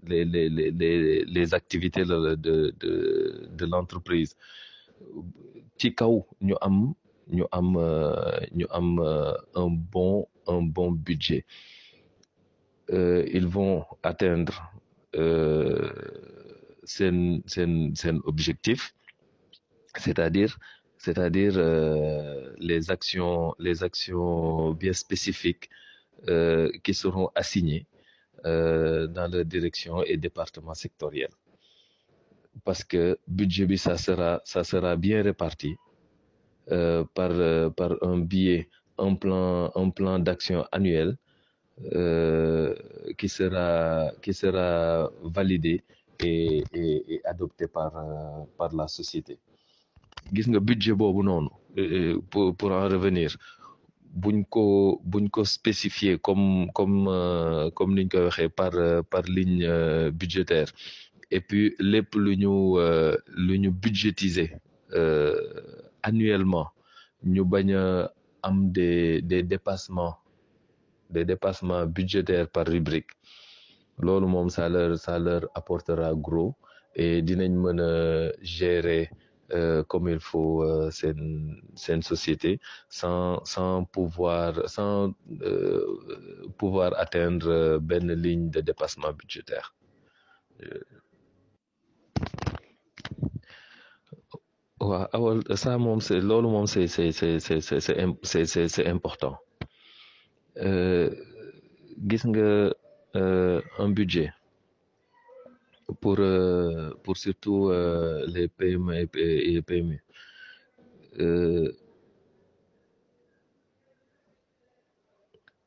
[0.06, 2.36] les les les les activités de
[3.60, 4.36] de l'entreprise.
[5.80, 6.56] Ci kaw ñu
[8.76, 11.44] un bon un bon budget
[12.92, 14.72] Euh, ils vont atteindre
[15.16, 15.92] euh,
[18.26, 18.94] objectif
[19.96, 20.58] c'est-à-dire
[21.58, 23.84] euh, les actions les
[24.74, 25.70] bien spécifiques
[26.28, 27.86] euh, qui seront assignées
[28.44, 31.30] dans leur direction et département sectoriel
[32.64, 35.76] parce que budget ça sera sera bien réparti
[36.68, 37.32] par
[38.02, 41.18] un biais un plan d'action annuel
[41.96, 42.76] euh,
[43.18, 45.84] qui sera qui sera validé
[46.20, 49.40] et et, et adopté par euh, par la société.
[50.34, 53.36] Gis nga budget boobu noonu euh, pour pour en revenir
[54.22, 58.74] buñ ko buñ ko spécifier comme comme euh, comme niñ koy waxee par
[59.10, 59.66] par ligne
[60.12, 60.70] budgétaire.
[61.32, 62.54] Et puis lépp lu ñu
[63.46, 64.50] lu ñu budgétiser
[66.04, 66.68] annuellement
[67.24, 67.70] ñu bañ
[68.42, 70.16] am des des dépassements
[71.10, 73.12] des dépassements budgétaires par rubrique.
[74.00, 76.56] Loolu moom ça leur ça leur apportera gros
[76.96, 77.80] et dinañ mën
[78.42, 79.10] gérer
[79.54, 85.86] euh, comme il faut euh, seen seen société sans sans pouvoir sans euh,
[86.58, 89.74] pouvoir atteindre euh, benn ligne de dépassement budgétaire.
[94.90, 98.46] Waaw awal ça moom c'est loolu moom c'est c'est c'est c'est c'est c'est im- c'est
[98.46, 99.36] c'est c'est important.
[99.38, 99.49] Euh,
[102.10, 102.74] gis nga
[103.16, 104.32] euh, un budget
[106.02, 109.98] pour euh, pour surtout euh, les PME et P- et PME
[111.20, 111.72] euh,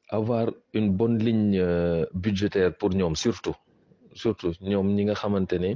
[0.09, 3.57] avoir une bonne ligne euh, budgétaire pour ñoom surtout
[4.15, 5.73] surtout ñoom ñi nga xamante ne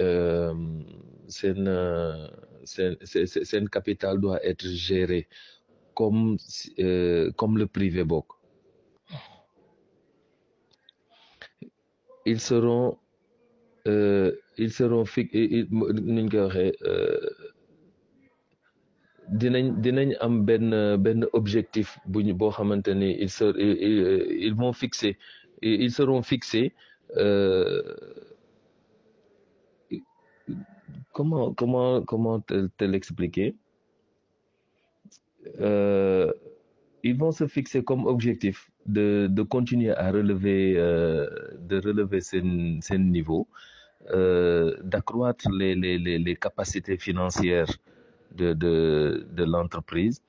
[0.00, 0.54] euh,
[1.44, 2.28] euh,
[2.64, 5.28] seen seen seen capital doit être géré
[6.02, 6.36] comme
[6.80, 8.26] euh, comme le privé bokk.
[12.26, 12.98] Ils seront
[13.86, 15.22] euh, ils seront fi
[16.14, 17.30] nuñ koy waxee euh,
[19.40, 20.68] dinañ dinañ am benn
[21.04, 23.46] benn objectif buñ boo xamante ni ils se
[24.46, 25.12] ils, vont fixer
[25.62, 26.68] ils seront fixés
[27.16, 27.82] euh,
[31.16, 33.48] comment comment comment te, l'expliquer?
[37.04, 41.26] Ils vont se fixer comme objectif de continuer à relever euh,
[41.58, 43.46] de relever seen seen niveau
[44.10, 47.70] euh, d'accroître les les les capacités financières
[48.32, 50.22] de de l'entreprise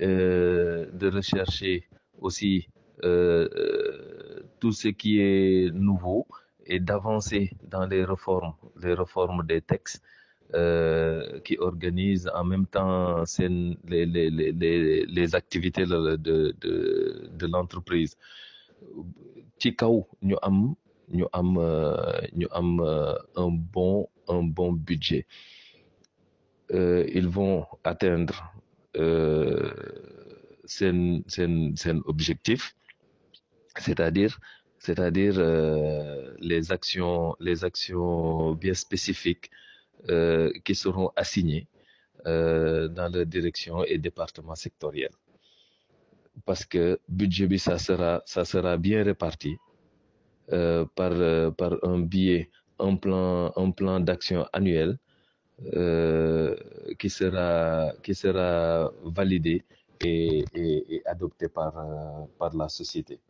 [0.00, 1.88] euh, de rechercher
[2.20, 2.68] aussi
[3.04, 6.26] euh, euh, tout ce qui est nouveau
[6.66, 10.02] et d'avancer dans les réformes les réformes des textes
[10.54, 13.24] euh, qui organisent en même temps
[13.88, 18.16] les activités de l'entreprise.
[19.58, 19.96] Ci kaw
[20.28, 20.74] ñu am
[21.16, 25.26] ñu am euh, ñu am euh, un bon un bon budget.
[27.18, 28.52] Ils vont atteindre
[28.96, 29.70] euh,
[32.06, 32.74] objectif
[33.78, 34.38] c'est-à-dire
[34.78, 35.34] c'est-à-dire
[36.40, 39.50] les actions les actions bien spécifiques
[40.64, 41.66] qui seront assignées
[42.26, 45.10] euh, dans leur direction et département sectoriel
[46.44, 49.56] parce que budget ça sera bien réparti
[50.52, 51.50] euh, par euh,
[51.82, 54.98] un biais un plan un plan d'action annuel
[55.76, 56.56] euh,
[56.98, 57.92] qui sera
[59.04, 59.62] validé
[60.00, 63.20] et adopté par euh, la société.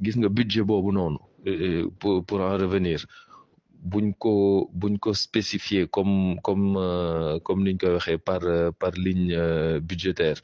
[0.00, 3.04] Budget euh, pour en revenir
[3.80, 8.92] buñ ko buñ ko spécifier comme comme euh, comme niñ koy waxee par euh, par
[8.92, 10.38] ligne euh, budgétaire.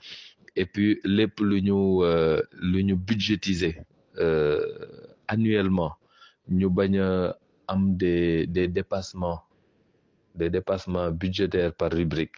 [0.57, 2.01] Et puis lépp lu ñu
[2.71, 3.75] lu ñu budgétiser
[5.29, 5.93] annuellement
[6.49, 7.37] ñu bañ a
[7.69, 9.41] am des des dépassements
[10.35, 12.37] des dépassements budgétaires par rubrique.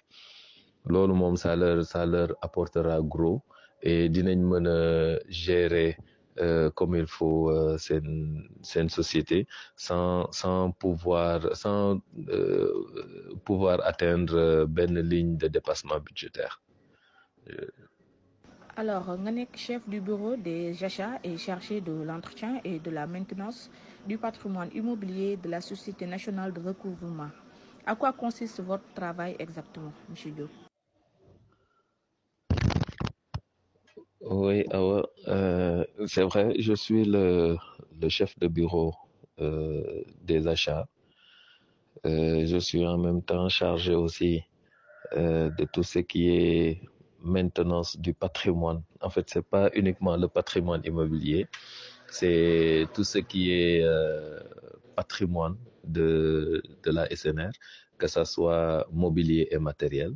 [0.86, 3.42] Loolu moom ça leur ça leur apportera gros
[3.82, 4.66] et dinañ mën
[5.28, 5.96] gérer
[6.40, 12.72] euh, comme il faut euh, seen société sans sans pouvoir sans euh,
[13.44, 16.60] pouvoir atteindre benn ligne de dépassement budgétaire.
[18.76, 23.06] Alors nga nekk chef du bureau des achats et chargé de l'entretien et de la
[23.06, 23.70] maintenance
[24.06, 27.30] du patrimoine immobilier de la Société nationale de recouvrement.
[27.86, 30.67] À quoi consiste votre travail exactement monsieur Diop?
[34.20, 37.56] Oui, Awa, euh, c'est vrai, je suis le,
[38.00, 38.94] le chef de bureau
[39.40, 40.88] euh, des achats.
[42.06, 44.42] Euh, je suis en même temps chargé aussi
[45.14, 46.82] de tout ce qui est
[47.22, 48.82] maintenance du patrimoine.
[49.00, 51.46] En fait, c'est pas uniquement le patrimoine immobilier,
[52.10, 53.82] c'est tout ce qui est
[54.96, 57.50] patrimoine de, de la SNR,
[57.98, 60.12] que ça soit mobilier et matériel.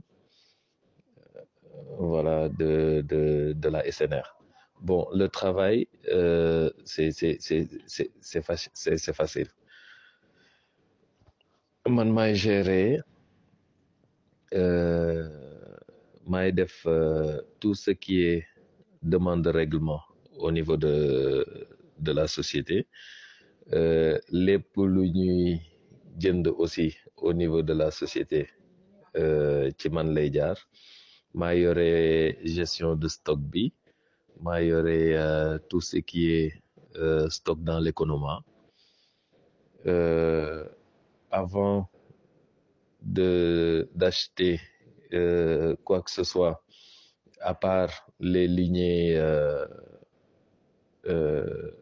[1.99, 4.27] Voilà, de, de, de la SNR.
[4.81, 9.49] Bon, le travail, euh, c'est c'est- c'est- c'est- c'est faci- c'est- c'est facile.
[11.89, 13.01] Man maay gérer,
[14.55, 15.29] euh,
[16.87, 18.47] euh, tout ce qui est
[19.03, 20.01] demande de règlement
[20.39, 21.45] au niveau de,
[21.99, 22.87] de la société.
[24.31, 25.61] Lépp lu ñuy
[26.57, 28.49] aussi au niveau de la société
[29.79, 30.09] ci man.
[31.35, 31.55] Maa
[32.57, 33.65] gestion de stock bi
[34.45, 34.99] maa yore
[35.69, 36.53] tout ce qui est
[36.97, 38.41] euh, stock dans l'économie
[39.85, 40.65] Euh,
[41.33, 41.89] avant
[43.03, 44.61] de d'acheter
[45.13, 46.63] euh, quoi que ce soit
[47.41, 49.17] à part les lignées
[51.05, 51.75] de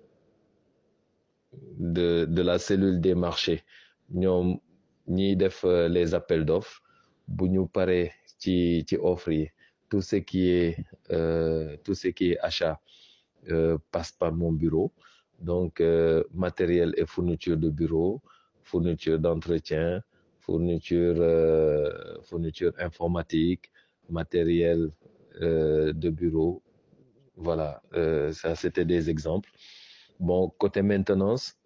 [2.36, 3.62] de la cellule des marchés
[4.11, 4.59] ñoom
[5.09, 6.80] ñiy def les appels d'offres
[7.28, 8.11] bu ñu paree
[8.41, 9.30] ci ci offre
[9.91, 10.76] tout ce qui est
[11.11, 12.80] euh, tout ce qui est achat
[13.51, 14.93] euh, passe par mon bureau.
[15.41, 18.20] Donc euh, matériel et fourniture de bureau
[18.62, 20.03] fourniture d'entretien
[20.38, 21.16] fourniture
[22.22, 23.70] fourniture informatique
[24.09, 24.91] matériel
[25.41, 26.62] de bureau.
[27.36, 27.82] Voilà
[28.32, 29.51] ça c'était des exemples.
[30.18, 31.57] Bon côté maintenance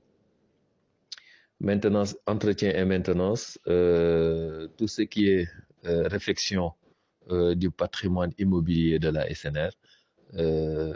[1.60, 5.48] maintenance entretien et maintenance tout ce qui est
[5.84, 6.72] réflexion
[7.30, 9.70] euh, du patrimoine immobilier de la SNR
[10.36, 10.94] euh,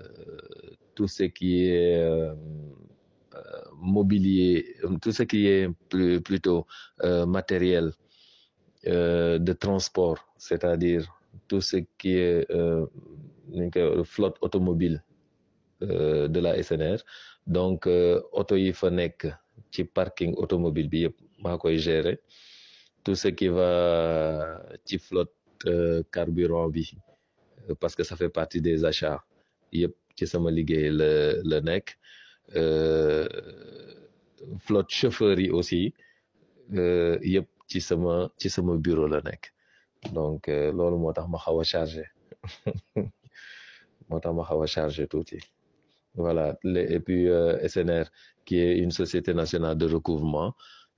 [0.94, 2.34] tout ce qui est euh,
[3.34, 3.40] euh,
[3.80, 5.68] mobilier tout ce qui est
[6.24, 6.66] plutôt
[7.04, 7.92] euh, matériel
[8.86, 11.06] euh, de transport c'est-à-dire
[11.48, 12.84] tout ce qui est euh,
[14.04, 15.02] flotte automobile
[15.82, 16.98] euh, de la SNR
[17.46, 18.72] donc euh, oto yi
[19.94, 21.16] parking automobile bi yëpp
[23.08, 25.32] tout ce qui va ci flotte
[25.64, 26.84] euh, carburant bi
[27.70, 29.20] euh, parce que ça fait partie des achats
[29.72, 31.78] yëpp ci sama liggéey la la
[32.56, 33.26] euh,
[34.66, 35.94] flotte chauffeur yi aussi
[36.74, 39.44] euh, yëpp ci sama ci sama bureau la nekk.
[40.12, 42.04] Donc euh, loolu moo tax ma xaw a chargé.
[44.10, 44.44] Moo ma
[46.14, 48.04] voilà et puis euh, SNR
[48.44, 50.54] qui est une société nationale de recouvrement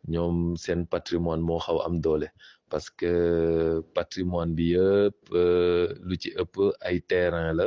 [0.09, 2.29] ñoom seen patrimoine moo xaw am doole.
[2.71, 6.55] Parce que patrimoine bi yëpp euh, lu ci ëpp
[6.89, 7.67] ay terrain la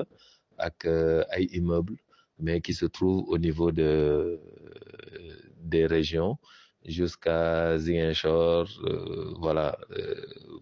[0.57, 1.97] ak euh, ay immeubles
[2.39, 4.39] mais qui se trouvent au niveau de
[5.59, 6.37] des régions
[6.85, 10.15] jusqu'à Ziguinchor euh, voilà euh,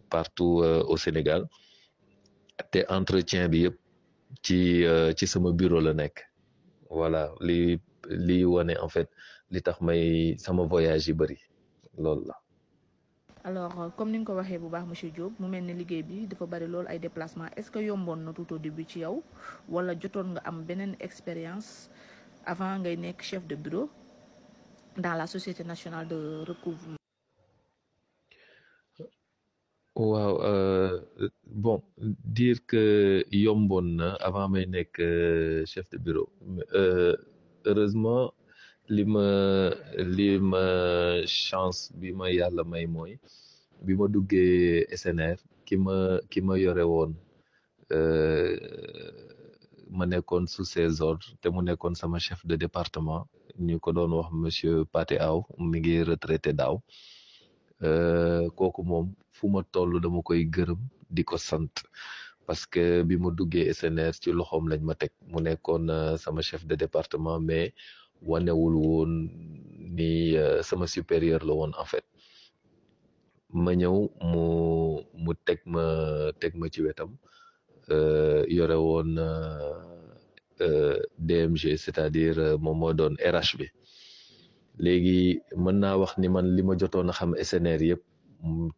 [0.09, 1.45] partout euh, au Sénégal.
[2.71, 3.77] Te entretien bi yëpp
[4.45, 6.17] ci euh, ci sama bureau la nekk.
[6.89, 9.09] Voilà li li wane en fait
[9.51, 11.13] li tax may sama voyage yi
[11.97, 12.35] loolu la.
[13.43, 16.03] Alors euh, comme ni nga ko waxee bu baax monsieur Diop mu mel ni liggéey
[16.03, 19.23] bi dafa bari lool ay déplacement est-ce que yomboon na tout au début ci yow
[19.67, 21.89] wala jotoon nga am beneen expérience
[22.45, 23.89] avant ngay nekk chef de bureau
[24.97, 26.97] dans la société nationale de recouvrement?
[29.95, 31.01] Waaw euh,
[31.45, 36.29] bon dire que yomboon na avant may nekk euh, chef de bureau
[37.65, 38.33] heureusement
[38.95, 39.25] li ma
[40.15, 40.63] li ma
[41.25, 43.13] chance bi ma yàlla may mooy
[43.85, 45.95] bi ma duggee SNR ki ma
[46.31, 47.11] ki ma yore woon
[47.97, 48.55] euh,
[49.97, 53.21] ma nekkoon sous ses ordres te mu nekkoon sama chef de département
[53.65, 55.37] ñu ko doon wax monsieur Paté Aw
[55.69, 55.79] mi
[56.11, 56.75] retraité daaw
[57.87, 60.79] euh, kooku moom fu ma toll dama koy gërëm
[61.15, 61.73] di ko sant
[62.45, 66.41] parce que bi ma duggee SNR ci loxoom lañ ma teg mu nekkoon euh, sama
[66.47, 67.73] chef de département mais
[68.21, 69.11] wanewul woon
[69.97, 72.05] ni euh, sama supérieur la woon en fait.
[73.53, 73.97] Ma ñëw
[74.31, 74.43] mu
[75.23, 75.83] mu teg ma
[76.39, 77.11] teg ma ci wetam
[77.91, 83.67] euh, yore woon euh, DMG c'est-à-dire moom moo doon RH bi
[84.83, 88.03] léegi mën naa wax ni man li ma jotoon a xam SNR yëpp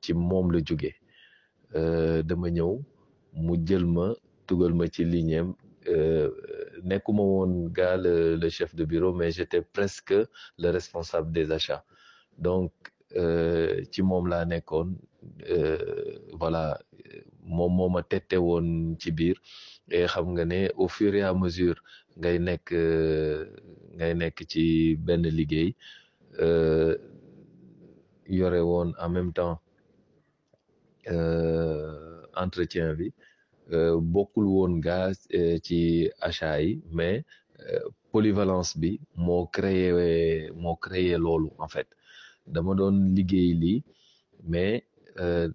[0.02, 0.92] ci moom la jóge.
[2.28, 2.74] Dama ñëw
[3.46, 4.06] mu jël ma
[4.48, 5.48] tugal ma ci ligneem
[6.84, 10.14] nekkuma woon le chef de bureau mais j'étais presque
[10.58, 11.84] le responsable des achats.
[12.38, 12.72] Donc
[13.92, 14.96] ci moom nekkoon.
[16.40, 16.80] Voilà
[17.46, 19.12] moom moo ma tette woon ci
[19.92, 20.28] et xam
[20.76, 21.80] au fur et à mesure
[22.18, 22.68] ngay nekk
[23.98, 25.76] ngay nekk ci benn liggéey
[28.38, 29.60] yore woon en même temps
[32.44, 33.12] entretien bi
[34.14, 35.08] bokkul woon gaa
[35.66, 37.24] ci achat yi mais
[38.12, 38.92] polyvalence bi
[39.26, 41.88] moo créé moo créé loolu en fait.
[42.48, 43.84] Dama doon liggéey lii
[44.52, 44.84] mais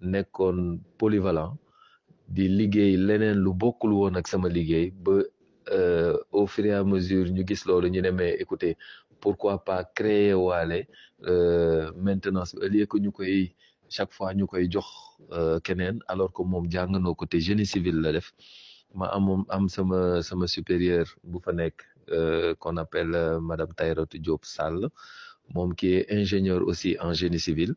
[0.01, 1.53] nekkoon polyvalent
[2.35, 5.13] di liggéey leneen lu bokkul woon ak sama liggéey ba
[6.31, 8.73] au fur mesure ñu gis loolu ñu ne mais écoutez
[9.21, 10.87] pourquoi pas créer waale
[12.05, 13.55] maintenance bi au lieu ñu koy
[13.89, 14.87] chaque fois ñu koy jox
[15.63, 16.43] keneen alors que
[17.39, 17.95] génie civil
[20.47, 21.05] supérieur
[22.59, 24.89] qu'on appelle madame Taïratou Diop Sall
[25.53, 27.75] moom qui est ingénieur aussi en génie civil.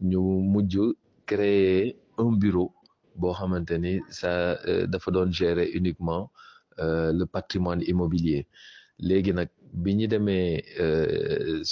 [0.00, 0.18] Ñu
[0.52, 0.78] mujj
[1.26, 2.74] créer un bureau
[3.16, 3.32] boo
[5.12, 6.30] doon gérer uniquement
[6.78, 8.46] le patrimoine immobilier
[9.82, 10.52] bi ñu demee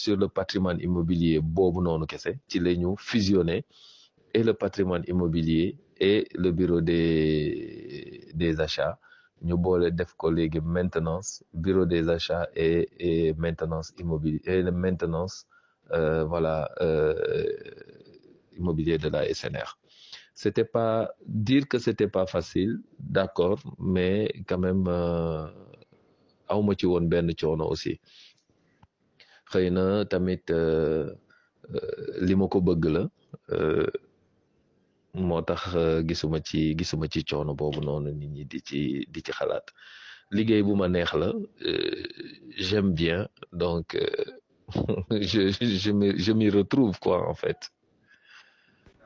[0.00, 3.60] sur le patrimoine immobilier boobu noonu kese ci la ñu fusionner
[4.34, 8.98] et le patrimoine immobilier et le bureau des des achats.
[9.44, 10.30] Ñu boole def ko
[10.62, 15.46] maintenance bureau des achats et et maintenance immobilier et maintenance
[15.92, 17.14] euh, voilà euh,
[18.56, 19.78] immobilier de la SNR
[20.34, 24.86] c'était pas dire que c'était pas facile d'accord mais quand même
[26.52, 27.94] awma ci woon benn coono aussi.
[29.50, 29.66] Xëy
[30.10, 30.44] tamit
[32.26, 33.02] li ma ko bëgg la
[35.28, 35.62] moo tax
[36.08, 38.80] gisuma ci gisuma ci coono boobu noonu nit ñi di ci
[39.12, 39.66] di ci xalaat.
[40.36, 41.28] Liggéey bu neex la
[42.66, 43.20] j'aime bien
[43.62, 43.86] donc
[45.30, 45.90] je je
[46.24, 47.60] je m'y retrouve quoi en fait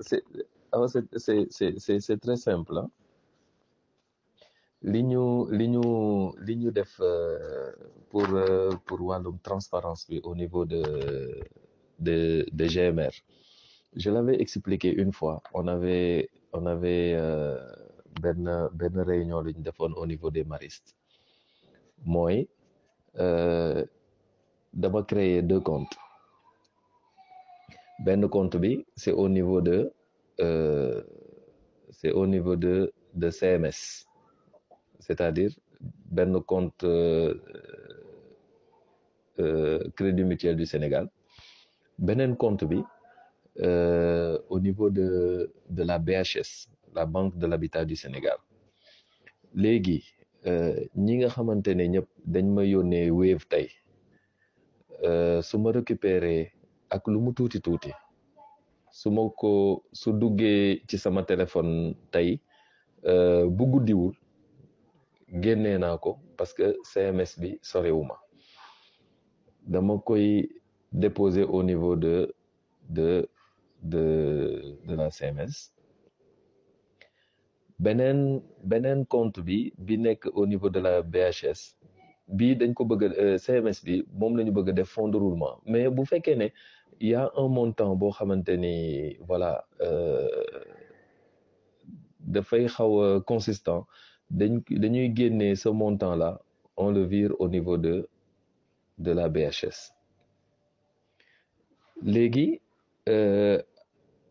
[0.00, 0.22] c'est
[2.20, 2.82] très simple
[4.82, 7.00] ñu def
[8.10, 8.26] pour
[8.86, 10.82] pour wàllum transparence au niveau de
[11.98, 13.10] de de GMR
[13.96, 15.42] je l'avais expliqué une fois.
[15.54, 17.16] On avait on avait
[18.20, 20.94] benn benn réunion lu ñu defoon au niveau des maristes.
[22.04, 22.48] Mooy
[24.74, 25.96] dama créer deux comptes
[27.98, 29.92] benn compte bi c'est au niveau de
[30.40, 31.02] euh,
[31.90, 34.04] c'est au niveau de de CMS
[35.00, 35.50] c'est-à-dire
[36.10, 37.34] benn compte euh,
[39.38, 41.08] euh, Crédit Mutuel du Sénégal.
[41.98, 42.82] Beneen compte bi
[44.50, 48.36] au niveau de de la BHS la Banque de l'Habitat du Sénégal.
[49.54, 50.04] Léegi
[50.96, 53.68] ñi nga xamante ne ñëpp dañ ma yónnee Wave tey
[55.42, 56.52] su ma récupérer
[56.90, 57.92] ak lu mu tuuti tuuti.
[58.90, 62.40] Su ma ko su duggee ci sama téléphone tey
[63.56, 64.14] bu guddiwul
[65.42, 68.16] génnee naa ko parce que CMS bi sorewuma
[69.72, 70.48] dama koy
[70.92, 72.34] déposer au niveau de
[72.88, 73.28] de
[73.82, 74.04] de
[74.86, 75.54] de la CMS
[77.78, 81.76] beneen beneen compte bi bi nekk au niveau de la BHS
[82.28, 83.02] bi dañ ko bëgg
[83.44, 85.60] CMS bi moom la bëgg def fonds de roulement.
[85.66, 86.48] Mais bu fekkee ne
[87.00, 89.64] il y a un montant boo xamante ni voilà
[92.20, 93.86] dafay xaw consistant.
[94.30, 96.40] Dañ dañuy ce montant là
[96.76, 98.08] on le vire au niveau de
[98.98, 99.92] de la BHS
[102.02, 102.60] léegi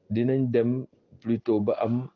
[0.09, 0.85] dinañ dem
[1.21, 2.09] plutôt ba am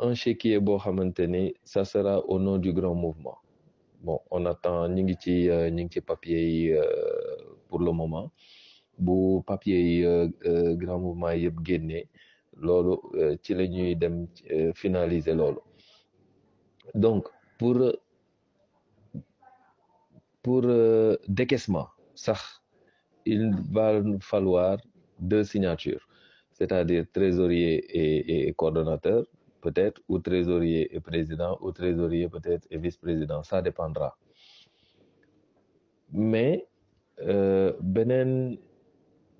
[0.00, 3.38] un chéquier boo xamante ni ça sera au nom du grand mouvement.
[4.02, 5.34] Bon on attend ñu ngi ci
[5.92, 6.74] ci papier
[7.68, 8.32] pour le moment
[8.98, 9.98] bu papier yi
[10.80, 12.04] grand mouvement yëpp génnee
[12.64, 12.94] loolu
[13.42, 14.26] ci ñuy dem
[14.74, 15.36] finaliser
[16.94, 17.28] donc
[17.58, 17.76] pour
[20.42, 20.62] pour
[21.28, 21.88] décaissement
[23.28, 24.78] il va falloir
[25.20, 26.04] deux signatures.
[26.52, 27.72] C'est-à-dire trésorier
[28.48, 29.24] et, coordonnateur
[29.60, 34.16] peut-être ou trésorier et président ou trésorier peut-être et vice-président ça dépendra.
[36.12, 36.66] Mais
[37.20, 37.72] euh,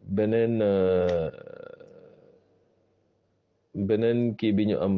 [0.08, 1.30] beneen euh,
[3.74, 4.94] beneen kii bi ñu am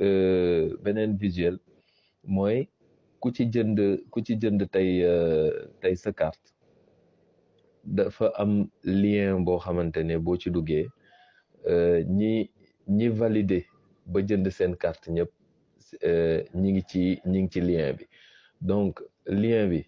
[0.00, 1.58] euh, beneen visuel
[2.24, 2.68] mooy
[3.20, 3.78] ku ci jënd
[4.10, 6.48] ku ci jënd tey euh, tey sa carte.
[7.84, 10.86] Dafa am lien boo xamante ne boo ci duggee
[12.18, 12.50] ñi
[12.88, 13.64] ñi valider
[14.06, 15.30] ba jënd seen carte ñëpp
[16.60, 18.04] ñi ngi ci ñi ngi ci lien bi.
[18.60, 19.80] Donc lien bi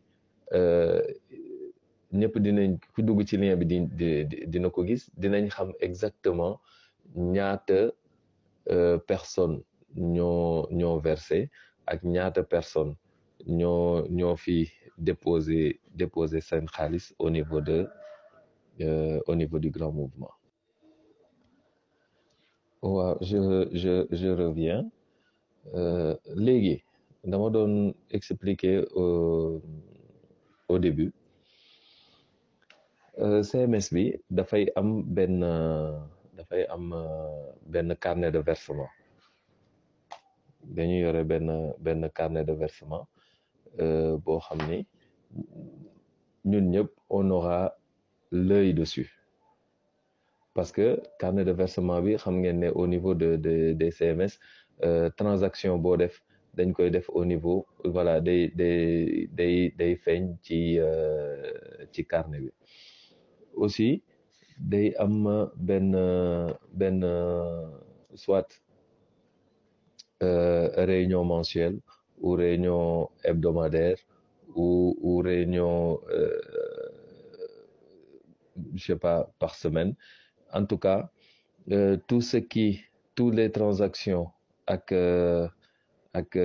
[2.20, 5.02] ñëpp dinañ ku dugg ci lien bi di di di- dina ko gis.
[5.22, 6.54] Dinañ xam exactement
[7.34, 7.80] ñaata
[8.74, 9.56] euh, personne
[10.14, 11.50] ñoo ñoo versé
[11.86, 12.92] ak ñaata personne
[13.58, 14.56] ñoo ñoo fi
[14.98, 17.78] déposé déposé seen xaalis au niveau de
[18.80, 20.32] euh, au niveau du grand mouvement.
[22.82, 24.82] Waaw je je je reviens.
[25.74, 26.84] Euh, léegi
[27.24, 29.62] dama doon expliquer au
[30.68, 31.12] au début
[33.18, 36.00] CMS bi dafay am benn euh,
[36.36, 38.88] dafay am euh, benn carnet de versement.
[40.64, 43.06] Dañu yore benn benn carnet de versement
[43.80, 44.86] euh, boo xam ni
[46.44, 47.76] ñun ñëpp on aura
[48.32, 49.10] l'œil dessus.
[50.54, 54.38] Parce que carnet de versement bi xam ngeen ne au niveau de de des CMS
[54.84, 56.22] euh, transaction boo def
[56.56, 61.52] dañ koy def au niveau voilà day day day day feeñ ci euh,
[61.92, 62.50] ci carnet bi
[63.56, 64.02] aussi
[64.58, 65.92] day am benn
[66.72, 67.00] benn
[68.14, 68.48] soit
[70.22, 71.80] euh, réunion mensuelle
[72.20, 73.98] ou réunion hebdomadaire
[74.54, 76.38] ou ou réunion euh,
[78.74, 79.94] je sais pas par semaine.
[80.52, 81.10] En tout cas
[81.72, 82.80] euh, tout ce qui
[83.14, 84.30] tous les transactions
[84.92, 85.48] euh,
[86.14, 86.36] ak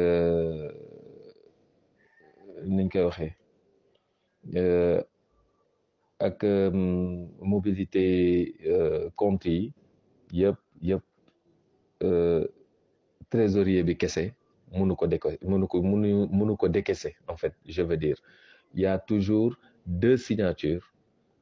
[6.20, 6.70] ak euh,
[7.42, 9.74] mobilité euh, compte yi
[10.36, 11.04] yëpp yëpp
[12.04, 12.44] euh,
[13.32, 14.26] trésorier bi kese
[14.76, 18.18] mënu ko déco mënu décaisser en fait je veux dire.
[18.76, 19.56] Il y a toujours
[19.86, 20.94] deux signatures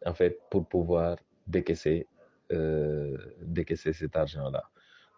[0.05, 1.17] en fait pour pouvoir
[1.47, 2.07] décaisser
[2.53, 4.63] euh, décaisser cet argent-là.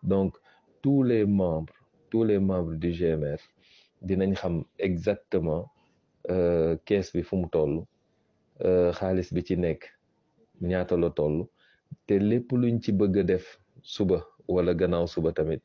[0.01, 0.38] Donc
[0.82, 1.74] tous les membres
[2.10, 3.38] tous les membres du GMR
[4.01, 5.70] dinañ xam exactement
[6.86, 7.84] caisse bi fu mu toll
[8.97, 9.82] xaalis bi ci nekk
[10.62, 11.47] ñaata la toll?
[12.05, 15.62] Te lépp luñ ci bëgg def suba wala gannaaw suba tamit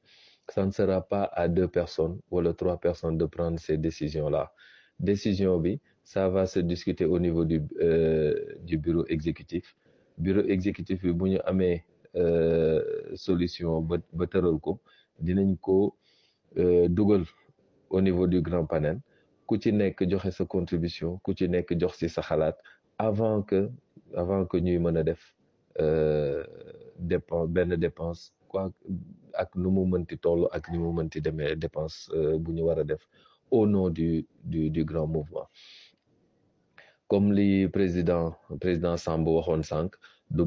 [0.49, 4.53] ça ne sera pas à deux personnes wala trois personnes de prendre ces décisions-là.
[5.01, 9.75] Décision bi ça va se discuter au niveau du euh, du bureau exécutif.
[10.19, 11.83] Bureau exécutif bi bu ñu amee
[12.17, 12.83] euh,
[13.15, 14.79] solution ba ba tëral ko
[15.19, 15.97] dinañ ko
[16.59, 17.25] euh, dugal
[17.91, 19.01] au niveau du grand panel.
[19.47, 22.57] Ku ci nekk joxe sa contribution ku ci nekk jox ci sa xalaat
[22.99, 23.71] avant que
[24.17, 24.97] avant que ñuy mën
[25.81, 26.45] euh,
[26.99, 28.71] dépense benn dépense quoi
[29.35, 29.83] ak nu mu
[30.53, 32.53] ak ni mu dépense euh, bu
[33.51, 35.49] au nom du du du grand mouvement.
[37.09, 39.95] Comme li président président Samb waxoon sànq
[40.31, 40.45] du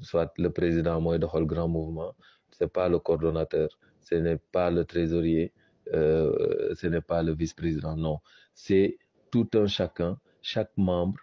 [0.00, 2.14] soit le président mooy doxal grand mouvement
[2.50, 3.68] c'est pas le coordonnateur
[4.00, 5.52] ce n'est pas le trésorier
[5.92, 8.18] euh, ce n'est pas le vice-président non.
[8.54, 8.98] C'est
[9.30, 11.20] tout un chacun chaque membre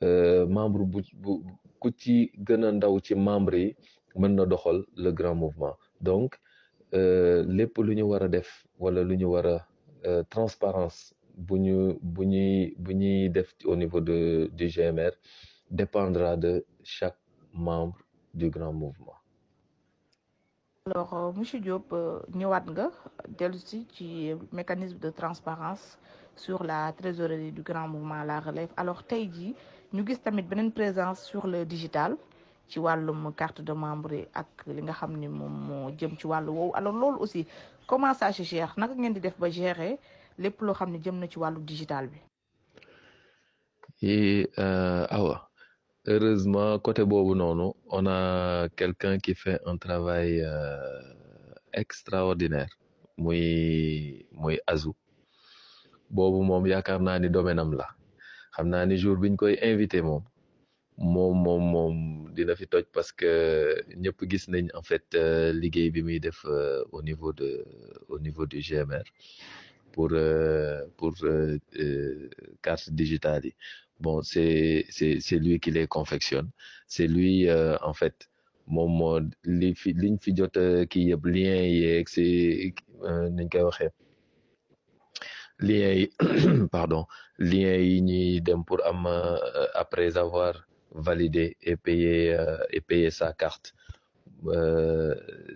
[0.00, 1.32] membre bu bu
[1.80, 3.76] ku ci gën ndaw ci membre yi
[4.20, 5.76] mën na doxal le grand mouvement.
[6.00, 6.38] Donc
[6.94, 9.58] euh, lépp lu ñu war a def wala lu ñu war a
[10.06, 15.12] euh, transparence bu ñu bu ñuy bu ñuy def au niveau de du GMR
[15.70, 17.18] dépendra de chaque
[17.52, 17.98] membre
[18.34, 19.16] du grand mouvement.
[20.86, 22.86] Alors euh, monsieur Diop euh, ñëwaat nga
[23.38, 25.98] dellu si ci mécanisme de transparence
[26.36, 28.70] sur la trésorerie du grand mouvement la relève.
[28.76, 29.54] Alors tey jii
[29.96, 32.12] ñu gis tamit beneen présence sur le digital
[32.68, 36.12] ci wàllum carte de membre ak li nga xam ni moom moo jëm
[36.78, 37.46] alors loolu aussi
[37.86, 38.72] comment ça se gère?
[38.76, 39.20] Naka ngeen di
[39.58, 39.98] gérer
[40.42, 41.26] lépp loo xam ne jëm na
[41.72, 42.08] digital
[44.02, 45.48] et euh, awa
[46.06, 47.32] heureusement côté boobu
[47.90, 51.00] on a quelqu'un qui fait un travail euh,
[51.72, 52.68] extraordinaire
[53.16, 54.94] muy muy Azou.
[56.10, 57.86] Boobu moom yaakaar naa ni domaine am la
[58.56, 60.22] xam naa ni jour biñ koy invité moom
[61.14, 61.94] moom moom moom
[62.36, 63.30] dina fi toj parce que
[64.02, 67.50] ñëpp gis nañ en fait euh, liggéey bi muy def euh, au niveau de
[68.14, 69.04] au niveau du GMR
[69.92, 71.12] pour euh, pour
[72.66, 73.46] carte digitale
[74.04, 76.48] bon c'est c'est c'est lui qui les confectionne.
[76.94, 77.34] C'est lui
[77.90, 78.16] en fait
[78.74, 79.16] moom moo
[79.60, 80.56] li fi liñ fi jot
[80.90, 82.24] kii yëpp lien yeeg si
[83.36, 83.92] niñ koy waxee
[85.60, 86.10] yi
[86.74, 87.04] pardon
[87.38, 89.06] lien yi ñuy dem pour am
[89.74, 90.54] après avoir
[90.92, 92.36] validé et payé
[92.70, 93.74] et payé sa carte.
[94.46, 95.14] Euh,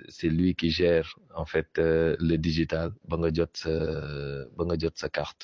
[0.09, 3.71] c'est lui qui gère en fait euh, le digital ba nga sa
[4.57, 5.43] ba nga carte.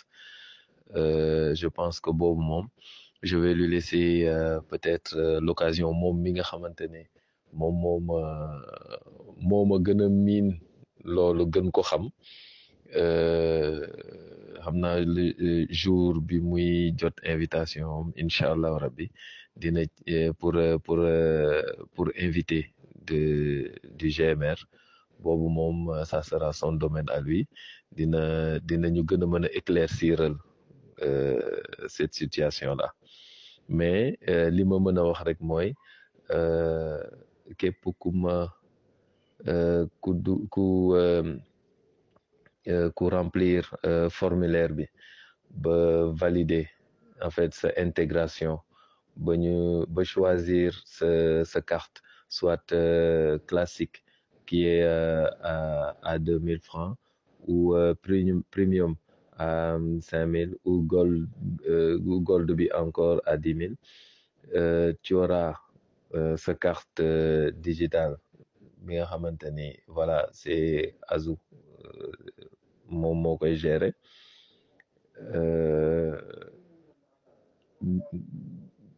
[0.97, 2.67] Euh, je pense que boobu moom
[3.23, 4.09] je vais lui laisser
[4.71, 5.13] peut-être
[5.49, 7.03] l'occasion moom mi nga xamante ne
[7.59, 8.21] moom moo ma
[9.49, 10.49] moo ma gën a miin
[11.75, 12.05] ko xam
[14.67, 15.25] xam naa le
[15.71, 19.07] jour bi muy jot invitation incha allah rabbi
[19.61, 19.81] dina
[20.41, 20.99] pour pour
[21.95, 22.63] pour inviter
[23.09, 23.21] de
[23.99, 24.59] du GMR
[25.23, 25.79] boobu moom
[26.11, 27.47] ça sera son domaine à lui.
[27.97, 29.45] Dina dina ñu gën a mën
[31.89, 32.89] cette situation là
[33.69, 34.19] mais
[34.57, 35.69] li ma mën a wax rek mooy
[37.59, 38.37] képp ku ma
[40.03, 40.65] ku du ku
[42.95, 43.63] ku remplir
[44.11, 44.87] formulaire bi
[45.63, 45.77] ba
[46.23, 46.67] valider
[47.23, 48.59] en fait sa intégration
[49.17, 54.05] ba choisir sa sa carte soit euh, classique
[54.47, 56.97] qui est euh, à à deux mille francs
[57.47, 57.95] ou euh,
[58.51, 58.95] premium
[59.39, 61.29] à cinq mille ou gold
[62.29, 63.77] gold bi encore à dix mille.
[65.03, 65.55] Tu auras
[66.37, 67.03] sa carte
[67.67, 68.17] digitale.
[68.87, 71.37] Nga xamante ni voilà c'est Azou
[72.89, 73.95] moom moo koy gérer.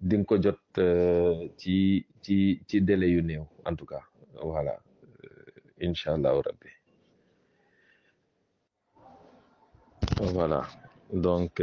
[0.08, 0.60] Di nga ko jot
[1.60, 2.36] ci ci
[2.68, 4.04] ci délai yu néew en tout cas
[4.42, 4.74] voilà.
[5.80, 6.70] Incha allahu rabbi.
[10.34, 10.60] Voilà.
[11.12, 11.60] Donc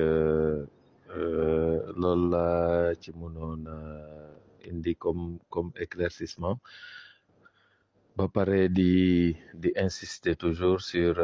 [1.99, 2.47] loolu la
[3.01, 3.63] ci mënoon
[4.69, 6.59] indi comme comme éclaircissement.
[8.15, 11.15] Ba pare di di insister toujours sur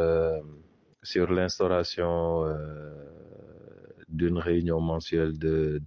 [1.02, 2.44] sur l'instauration
[4.08, 5.80] d'une réunion mensuelle de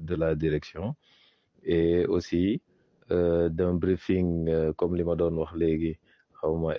[0.00, 0.94] de la direction
[1.62, 2.60] et aussi
[3.10, 5.52] euh, d'un briefing euh, comme li ma doon wax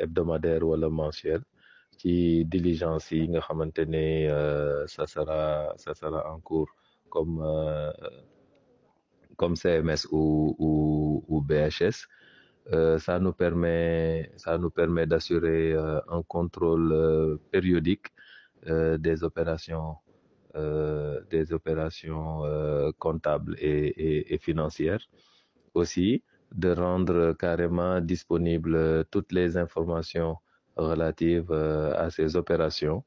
[0.01, 1.41] hebdomadaire wala mensuel
[1.97, 3.27] ci diligence yi
[4.87, 6.69] ça sera ça sera en cours
[7.09, 7.91] comme euh,
[9.37, 10.55] comme CMS ou
[11.27, 12.07] ou BHS
[12.99, 18.07] ça nous permet ça nous permet d'assurer un contrôle périodique
[18.65, 19.97] des opérations
[20.57, 24.99] Euh, des opérations euh, comptables et, financières.
[25.73, 26.23] Aussi,
[26.53, 30.35] de rendre carrément disponibles toutes les informations
[30.75, 33.05] relatives euh, à ces opérations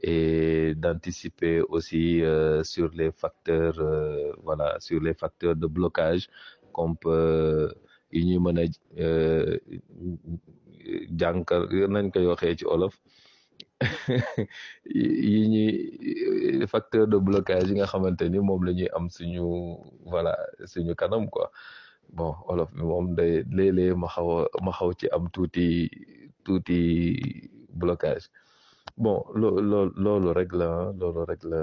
[0.00, 2.22] et d'anticiper aussi
[2.62, 3.76] sur les facteurs,
[4.42, 6.28] voilà, sur les facteurs de blocage
[6.72, 7.74] qu'on peut
[8.16, 8.64] yi ñuy mën a
[11.18, 11.62] jànkar
[11.94, 12.94] nañ koy waxee ci olof
[15.30, 15.70] yi ñuy
[16.72, 19.44] facteur de blocage yi nga xamante ni moom la ñuy am suñu
[20.12, 20.32] voilà
[20.70, 21.48] suñu kanam quoi.
[22.14, 24.28] Bon olof bi moom day léeg-léeg ma xaw
[24.64, 25.66] ma xaw ci am tuuti
[26.44, 26.78] tuuti
[27.80, 28.26] blocage.
[29.02, 30.68] Bon loo loo loolu rek la
[30.98, 31.62] loolu rek la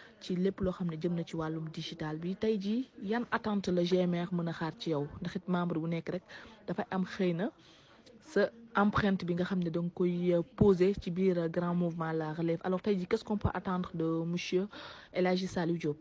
[0.21, 2.35] ci lépp loo xam ne jëm na ci wàllum digital bi.
[2.35, 5.07] Tey jii yan attente la GMR mën a xaar ci yow?
[5.21, 6.23] Ndax it membre bu nekk rek
[6.67, 7.47] dafay am xëy na
[8.31, 8.41] sa
[8.75, 10.13] empreinte bi nga xam ne da nga koy
[10.55, 12.61] poser ci biir grand mouvement la relève.
[12.63, 14.67] Alors tey jii qu'est-ce qu'on peut attendre de monsieur
[15.11, 15.97] El Hadji Saliou Diop?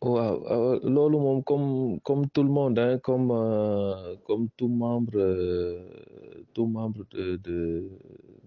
[0.00, 6.44] Waaw loolu moom comme comme tout le monde hein, comme euh, comme tout membre euh,
[6.54, 7.88] tout membre de de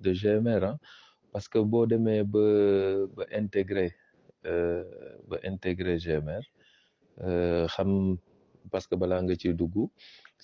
[0.04, 0.78] de GMR hein,
[1.36, 2.46] parce que boo demee ba
[3.16, 3.92] ba intégré
[4.48, 4.88] euh,
[5.28, 6.44] ba intégré GMR
[7.76, 7.92] xam
[8.72, 9.76] parce que balaa nga ciy dugg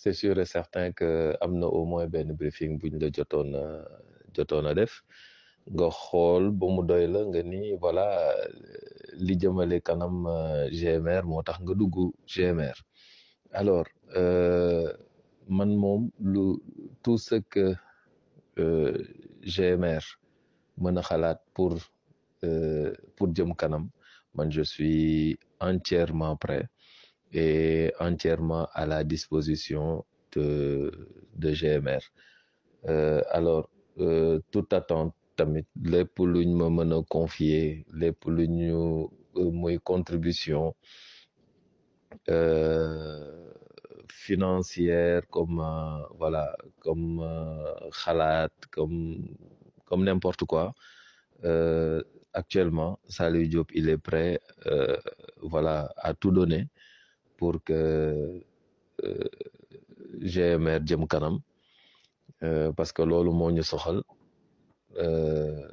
[0.02, 1.10] c'est sûr et certain que
[1.40, 3.50] am na au moins benn briefing buñ la jotoon
[4.36, 4.94] jotoon a def.
[5.76, 8.08] Nga xool ba mu doy la nga ni voilà
[9.26, 10.16] li jëmale kanam
[10.80, 11.96] GMR moo tax nga dugg
[12.32, 12.78] GMR
[13.60, 13.88] alors
[15.58, 16.02] man moom
[16.34, 16.46] lu
[17.04, 17.66] tout ce que
[19.54, 20.04] GMR
[21.54, 21.78] pour
[23.16, 23.90] pour jëm kanam.
[24.50, 26.68] Je suis entièrement prêt
[27.34, 30.92] et entièrement à la disposition de
[31.36, 32.02] de GMR
[33.32, 39.08] alors euh, toute attente tamit lépp luñ ma mën confier lépp lu ñu
[39.84, 40.76] contribution
[42.30, 43.52] euh,
[44.10, 47.90] financière comme euh, voilà comme euh,
[48.72, 49.28] comme
[49.92, 50.74] comme n'importe quoi
[51.44, 52.02] euh,
[52.32, 54.96] actuellement Saliou Diop il est prêt euh,
[55.42, 56.64] voilà à tout donner
[57.38, 58.42] pour que
[59.04, 59.28] euh,
[60.32, 61.36] GMR jëm kanam
[62.44, 64.00] euh, parce que loolu moo ñu soxal
[65.06, 65.68] euh,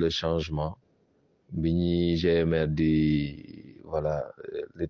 [0.00, 0.72] le changement
[1.60, 2.94] bi ñuy GMR di
[3.90, 4.14] voilà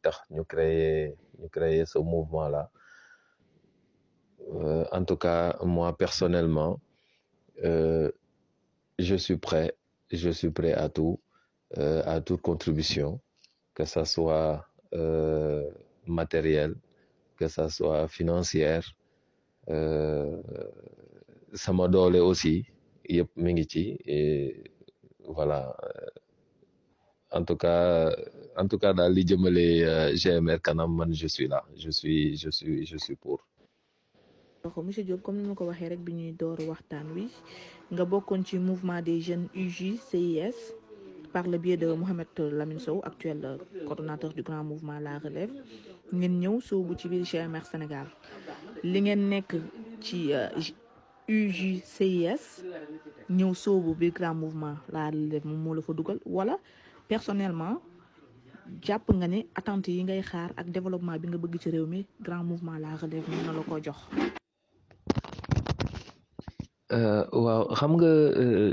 [0.05, 2.65] tax ñu créer ñu créer ce mouvement là
[4.55, 6.79] Euh, en tout cas moi personnellement
[9.03, 9.75] je suis prêt
[10.11, 11.21] je suis prêt à tout
[11.79, 13.21] euh, à toute contribution
[13.75, 15.69] que ça soit euh,
[16.07, 16.75] matériel
[17.37, 18.85] que ça soit financière
[19.71, 20.41] euh,
[21.55, 22.67] sama doole aussi
[23.09, 23.23] et
[25.29, 25.75] voilà.
[27.31, 28.13] En tout cas
[28.57, 32.51] en tout cas daal li jëmale euh, GMR kanam je suis là je suis je
[32.51, 33.41] suis je suis pour
[34.83, 35.55] monsieur Diop comme ni ma
[38.61, 40.55] mouvement des jeunes UJCIS
[41.33, 42.29] par le biais de Mohamed
[43.03, 45.51] actuel coordonnateur du grand mouvement La Relève.
[47.65, 48.07] Sénégal.
[48.85, 49.55] Li ngeen nekk
[50.33, 50.49] euh,
[54.11, 55.45] grand mouvement La Relève
[55.75, 56.19] la fa dugal.
[56.27, 56.59] Wala
[57.09, 57.81] personnellement
[59.19, 62.79] nga ne attente yi ngay xaar ak développement bi nga bëgg ci réew grand mouvement
[62.79, 63.25] La Relève.
[66.93, 68.13] Euh, waaw xam nga
[68.43, 68.73] euh,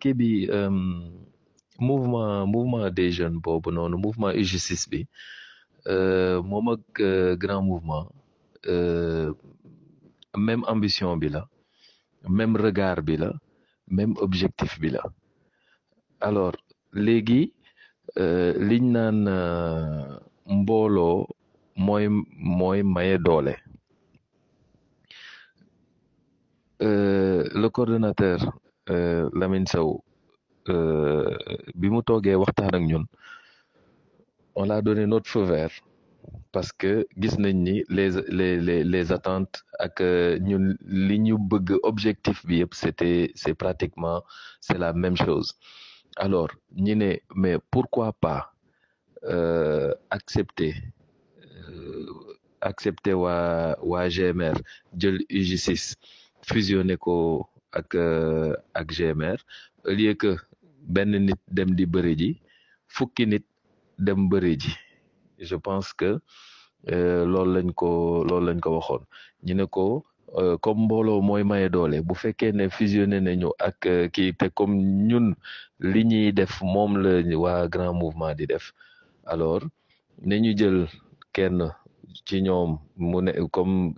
[0.00, 0.68] kii bi euh,
[1.88, 5.00] mouvement mouvement des jeunes boobu noonu mouvement UG6 bi
[6.50, 6.84] moom ak
[7.42, 8.04] grand mouvement
[10.46, 11.42] même ambition bi la
[12.38, 13.30] même regard bi la
[13.96, 15.02] même objectif bi la.
[16.28, 16.56] Alors
[16.92, 17.42] léegi
[18.68, 19.18] liñ naan
[20.60, 21.18] mbooloo
[21.86, 22.04] mooy
[22.58, 23.54] mooy maye doole
[26.71, 28.38] Euh, le coordonnateur
[28.90, 30.02] euh, Lamine Sow
[30.68, 31.30] euh,
[31.74, 33.04] bi mu toogee waxtaan ak ñun
[34.54, 35.72] on donné notre feu vert
[36.52, 39.56] parce que gis nañ ni les les les les attentes
[39.86, 40.64] ak euh, ñun
[41.08, 44.22] li ñu bëgg objectif bi c'était c'est pratiquement
[44.60, 45.48] c'est la même chose.
[46.16, 46.50] Alors
[46.84, 48.52] ñi ne mais pourquoi pas
[49.24, 50.74] euh, accepter
[51.68, 52.06] euh,
[52.60, 54.56] accepter waa waa GMR
[55.00, 55.96] jël UG6
[56.48, 59.38] fusionné ko ak euh, ak GMR
[59.86, 60.36] au lieu que
[61.26, 61.86] nit dem di
[65.38, 66.18] je pense que
[66.92, 67.52] euh, loolu
[68.46, 68.58] lañ
[70.40, 72.14] euh, comme mbooloo maye doole bu
[72.70, 73.80] fusionné nañu ak
[74.54, 74.76] comme
[75.08, 75.34] ñun
[75.80, 76.62] li ñuy def
[77.68, 78.34] grand mouvement
[79.26, 79.62] alors
[80.24, 80.88] nañu jël
[81.32, 81.70] kenn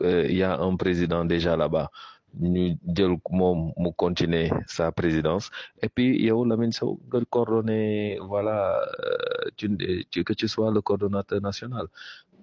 [0.03, 1.91] euh, y a un président déjà là-bas
[2.41, 5.51] ñu jël moom continuer sa présidence.
[5.83, 11.41] Et puis yow Lamine Sow nga coordonner voilà euh, tu, que tu sois le coordonnateur
[11.41, 11.87] national.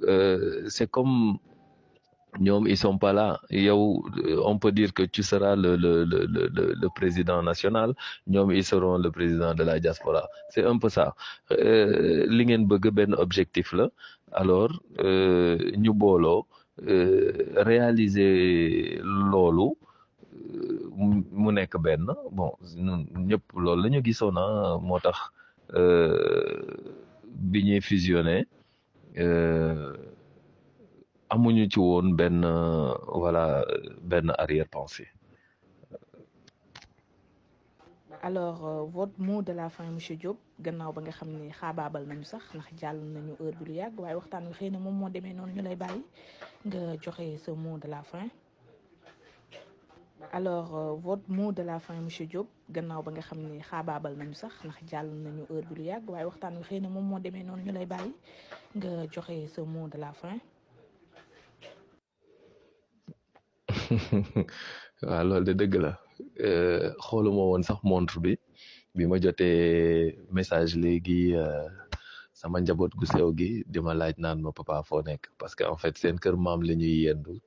[0.04, 1.38] Euh, c'est comme
[2.40, 3.40] ñoom ils sont pas là.
[3.50, 6.26] Yow euh, on peut dire que tu seras le le le
[6.82, 7.94] le président national.
[8.28, 10.28] Ñoom ils seront le président de la diaspora.
[10.50, 11.16] C'est un peu ça.
[11.50, 12.86] Li ngeen bëgg
[13.18, 13.90] objectif la.
[14.32, 14.72] Alors
[15.84, 16.46] ñu booloo
[17.70, 19.68] réaliser loolu
[20.54, 20.92] euh,
[21.42, 22.52] mu nekk benn bon
[22.86, 24.44] ñun ñëpp loolu la gisoon na
[24.88, 25.18] moo tax
[25.76, 26.62] euh,
[27.52, 28.38] bi ñuy fusionné
[29.18, 29.94] euh,
[31.30, 33.66] amuñu ci woon benn euh, voilà
[34.04, 35.08] benn arrière-pensée.
[38.24, 42.04] Alors euh, votre mot de la fin monsieur Diop gannaaw ba nga xam ne xaabaabal
[42.10, 44.96] nañu sax ndax jàll nañu heure bi lu yàgg waaye waxtaan wi xëy na moom
[45.00, 46.02] moo demee noonu ñu lay bàyyi
[46.68, 48.28] nga joxe sa mot de la fin.
[50.32, 54.34] Alors euh, votre mot la fin monsieur Diop gannaaw ba nga xam ne xaabaabal nañu
[54.36, 57.20] sax ndax jàll nañu heure bi lu yàgg waaye waxtaan wi xëy na moom moo
[57.20, 58.12] demee noonu ñu lay bàyyi
[58.78, 60.38] nga joxe ce mot de la fin.
[65.10, 65.92] Waaw loolu de dëgg la.
[67.06, 68.34] Xooluma woon sax montre bi.
[68.96, 71.68] Bi ma jotee message léegi euh,
[72.40, 75.02] sama njaboot gu sew gi di ma laaj naan ma papa foo
[75.40, 76.98] parce que en fait seen kër maam la ñuy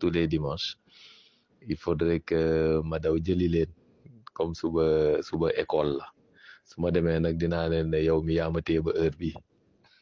[0.00, 0.70] tous les dimanches.
[1.70, 2.40] Il faudrait que
[2.90, 3.70] ma daw jëli leen
[4.36, 4.84] comme suba
[5.28, 6.06] suba école la.
[6.68, 8.60] Su ma demee nag dinaa leen ne yow mi yaa ma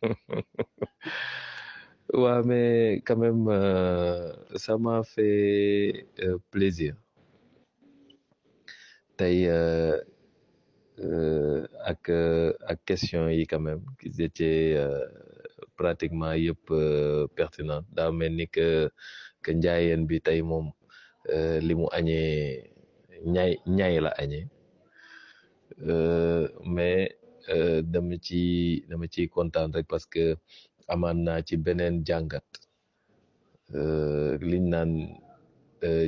[2.45, 6.95] mais quand même euh, ça m'a fait euh, plaisir
[9.19, 9.39] tey
[11.91, 12.03] ak
[12.71, 14.77] ak question yi quand même qu'ils étaient
[15.77, 16.67] pratiquement yëpp
[17.37, 18.91] pertinent daa mel ni que
[19.43, 20.67] que njaayeen bi tey moom
[21.67, 22.71] li mu añee
[23.35, 24.47] ñay ñay la añee.
[26.75, 27.17] Mais
[27.93, 28.41] dama ci
[28.89, 30.37] dama ciy kontaan rek parce que
[30.93, 32.45] amaan naa ci beneen jàngat.
[34.51, 34.91] Liñ naan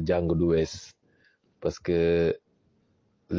[0.06, 0.74] jàng du wees.
[1.60, 1.98] Parce que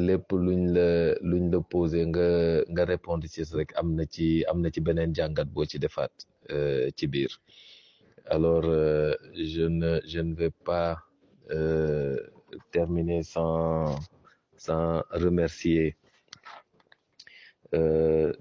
[0.08, 0.88] lépp luñ la
[1.30, 2.28] luñ la posé nga
[2.72, 4.04] nga répondre ci rek am na
[8.36, 8.64] alors
[9.52, 10.98] je ne je ne vais pas
[12.72, 13.96] terminer sans
[15.24, 15.96] remercier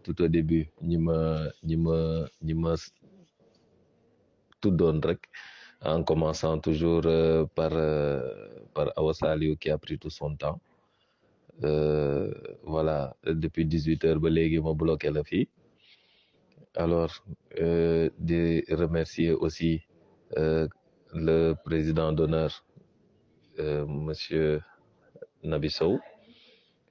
[0.05, 1.18] tout au début ñi ma
[1.68, 1.97] ñi ma
[2.43, 2.55] ñi
[5.93, 7.02] en commençant toujours
[7.55, 7.72] par
[8.74, 10.59] par Awa Saliou qui a pris tout son temps.
[10.59, 10.73] Euh,
[11.62, 15.48] voilà depuis dix-huit heures ba léegi ma bloqué la fii.
[16.76, 17.24] Alors
[17.60, 19.82] euh, di remercier aussi
[20.36, 20.66] euh,
[21.12, 22.64] le président d'honneur
[23.86, 24.60] monsieur
[25.44, 26.01] Nabi Sow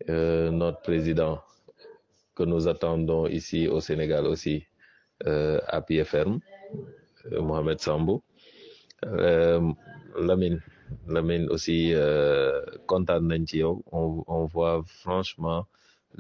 [0.07, 1.41] notre président
[2.35, 4.65] que nous attendons ici au Sénégal aussi
[5.26, 6.40] à pied ferme
[7.31, 8.23] Mohamed Sambou.
[9.02, 10.61] Lamine
[11.14, 11.78] Lamine aussi
[12.90, 15.65] kontaan nañ ci on on voit franchement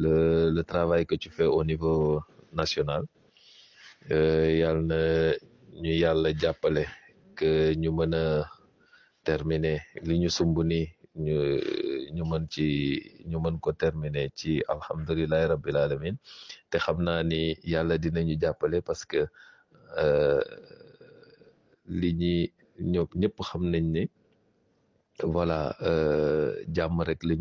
[0.03, 2.21] le le travail que tu fais au niveau
[2.61, 3.03] national.
[4.09, 4.99] Yàlla na
[5.81, 6.83] ñu yàlla jàppale
[7.37, 8.25] que ñu mën a
[9.23, 10.87] terminer li ñu sumb nii
[11.25, 11.35] ñu
[12.15, 12.65] ñu mën ci
[13.29, 16.15] ñu mën ko terminer ci alhamdulilahi rabbil alamin.
[16.69, 17.39] Te xam naa ni
[17.71, 19.21] yàlla dinañu jàppale parce que
[21.99, 22.33] li ñi
[23.21, 24.03] ñëpp xam nañ ni
[25.21, 25.75] voilà
[26.75, 27.35] jàmm rek la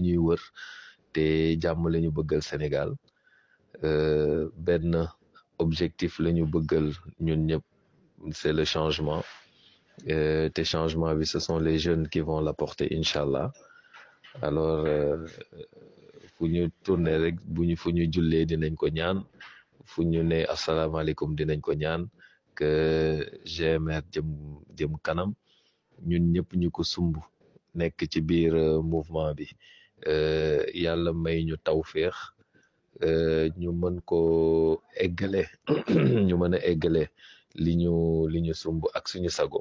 [0.00, 0.40] ñuy wër
[1.62, 2.90] jàmm la ñu bëggal Sénégal.
[4.56, 5.08] Benn
[5.58, 6.46] objectif ñu
[8.32, 9.22] c'est le changement.
[10.06, 13.52] Te changement ce sont les jeunes qui vont l'apporter incha allah
[14.42, 14.86] alors
[16.36, 18.06] fu ñu tourner rek bu ñu fu ñu
[18.46, 19.24] dinañ ko ñaan.
[19.84, 20.22] Fu ñu
[21.36, 22.08] dinañ ko ñaan.
[22.56, 23.28] Que
[26.08, 27.14] ñun ñëpp ñu ko sumb
[27.78, 28.54] nekk ci biir
[28.92, 29.46] mouvement bi.
[30.82, 32.16] Yàlla may ñu tawféex
[33.60, 34.18] ñu mën ko
[35.04, 35.42] eggale
[36.28, 37.02] ñu mën a eggale
[37.64, 37.92] li ñu
[38.32, 39.60] li ñu sumb ak suñu sago.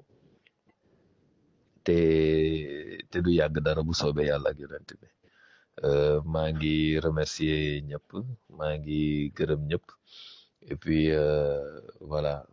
[1.86, 1.98] Te
[3.12, 5.08] te du yàgg dara bu soobee yàlla ak yonent bi.
[6.34, 8.08] Maa ngi remercier ñëpp
[8.58, 9.00] maa ngi
[9.38, 9.86] gërëm ñëpp.
[10.72, 11.10] Et puis
[12.00, 12.46] voilà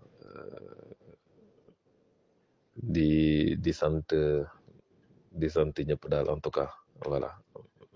[2.82, 4.08] di di sant
[5.32, 5.48] di
[6.28, 6.70] en tout cas
[7.06, 7.38] voilà.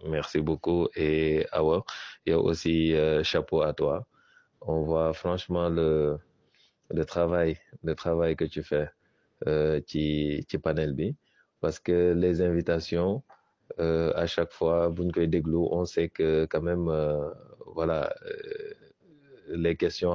[0.07, 1.85] Merci beaucoup et Awa
[2.27, 4.07] yow aussi chapeau à toi.
[4.61, 6.19] On voit franchement le
[6.91, 8.89] le travail le travail que tu fais
[9.87, 10.95] ci ci panel
[11.61, 13.23] parce que les invitations
[13.81, 17.31] euh, à chaque fois on sait que quand même euh,
[17.75, 18.75] voilà euh,
[19.49, 20.15] les questions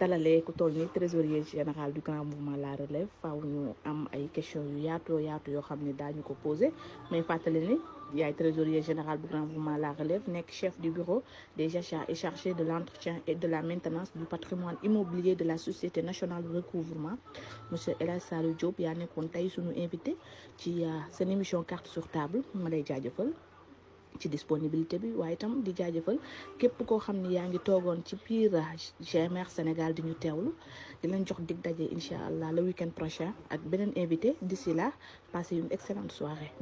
[0.00, 3.08] dalalee ku toll ni trésorier général du grand mouvement La Relève.
[3.22, 6.34] Faaw ñu am ay questions yu yaatoo yaatu yoo xam ne ko
[7.10, 7.24] mais
[7.68, 7.76] ni
[8.20, 11.22] yaay trésorier général du grand mouvement La Relève nekk chef du bureau
[11.56, 15.58] des achats et chargé de l'entretien et de la maintenance du patrimoine immobilier de la
[15.58, 17.16] société nationale de recouvrement.
[17.70, 20.16] Monsieur El Hadj Saliou Diop yaa nekkoon tey suñu invité
[20.60, 22.42] ci seen émission carte sur table.
[22.54, 22.84] Ma lay
[24.20, 25.08] ci disponibilité bi.
[25.20, 26.18] Waaye itam di jaajëfal
[26.60, 28.52] képp koo xam ni yaa ngi toogoon ci biir
[29.08, 30.50] GMR Sénégal di ñu teewlu.
[31.00, 34.30] Di leen jox dig daje incha allah le week-end prochain ak beneen invité.
[34.48, 34.88] D'ici là
[35.32, 36.52] passez une excellente soirée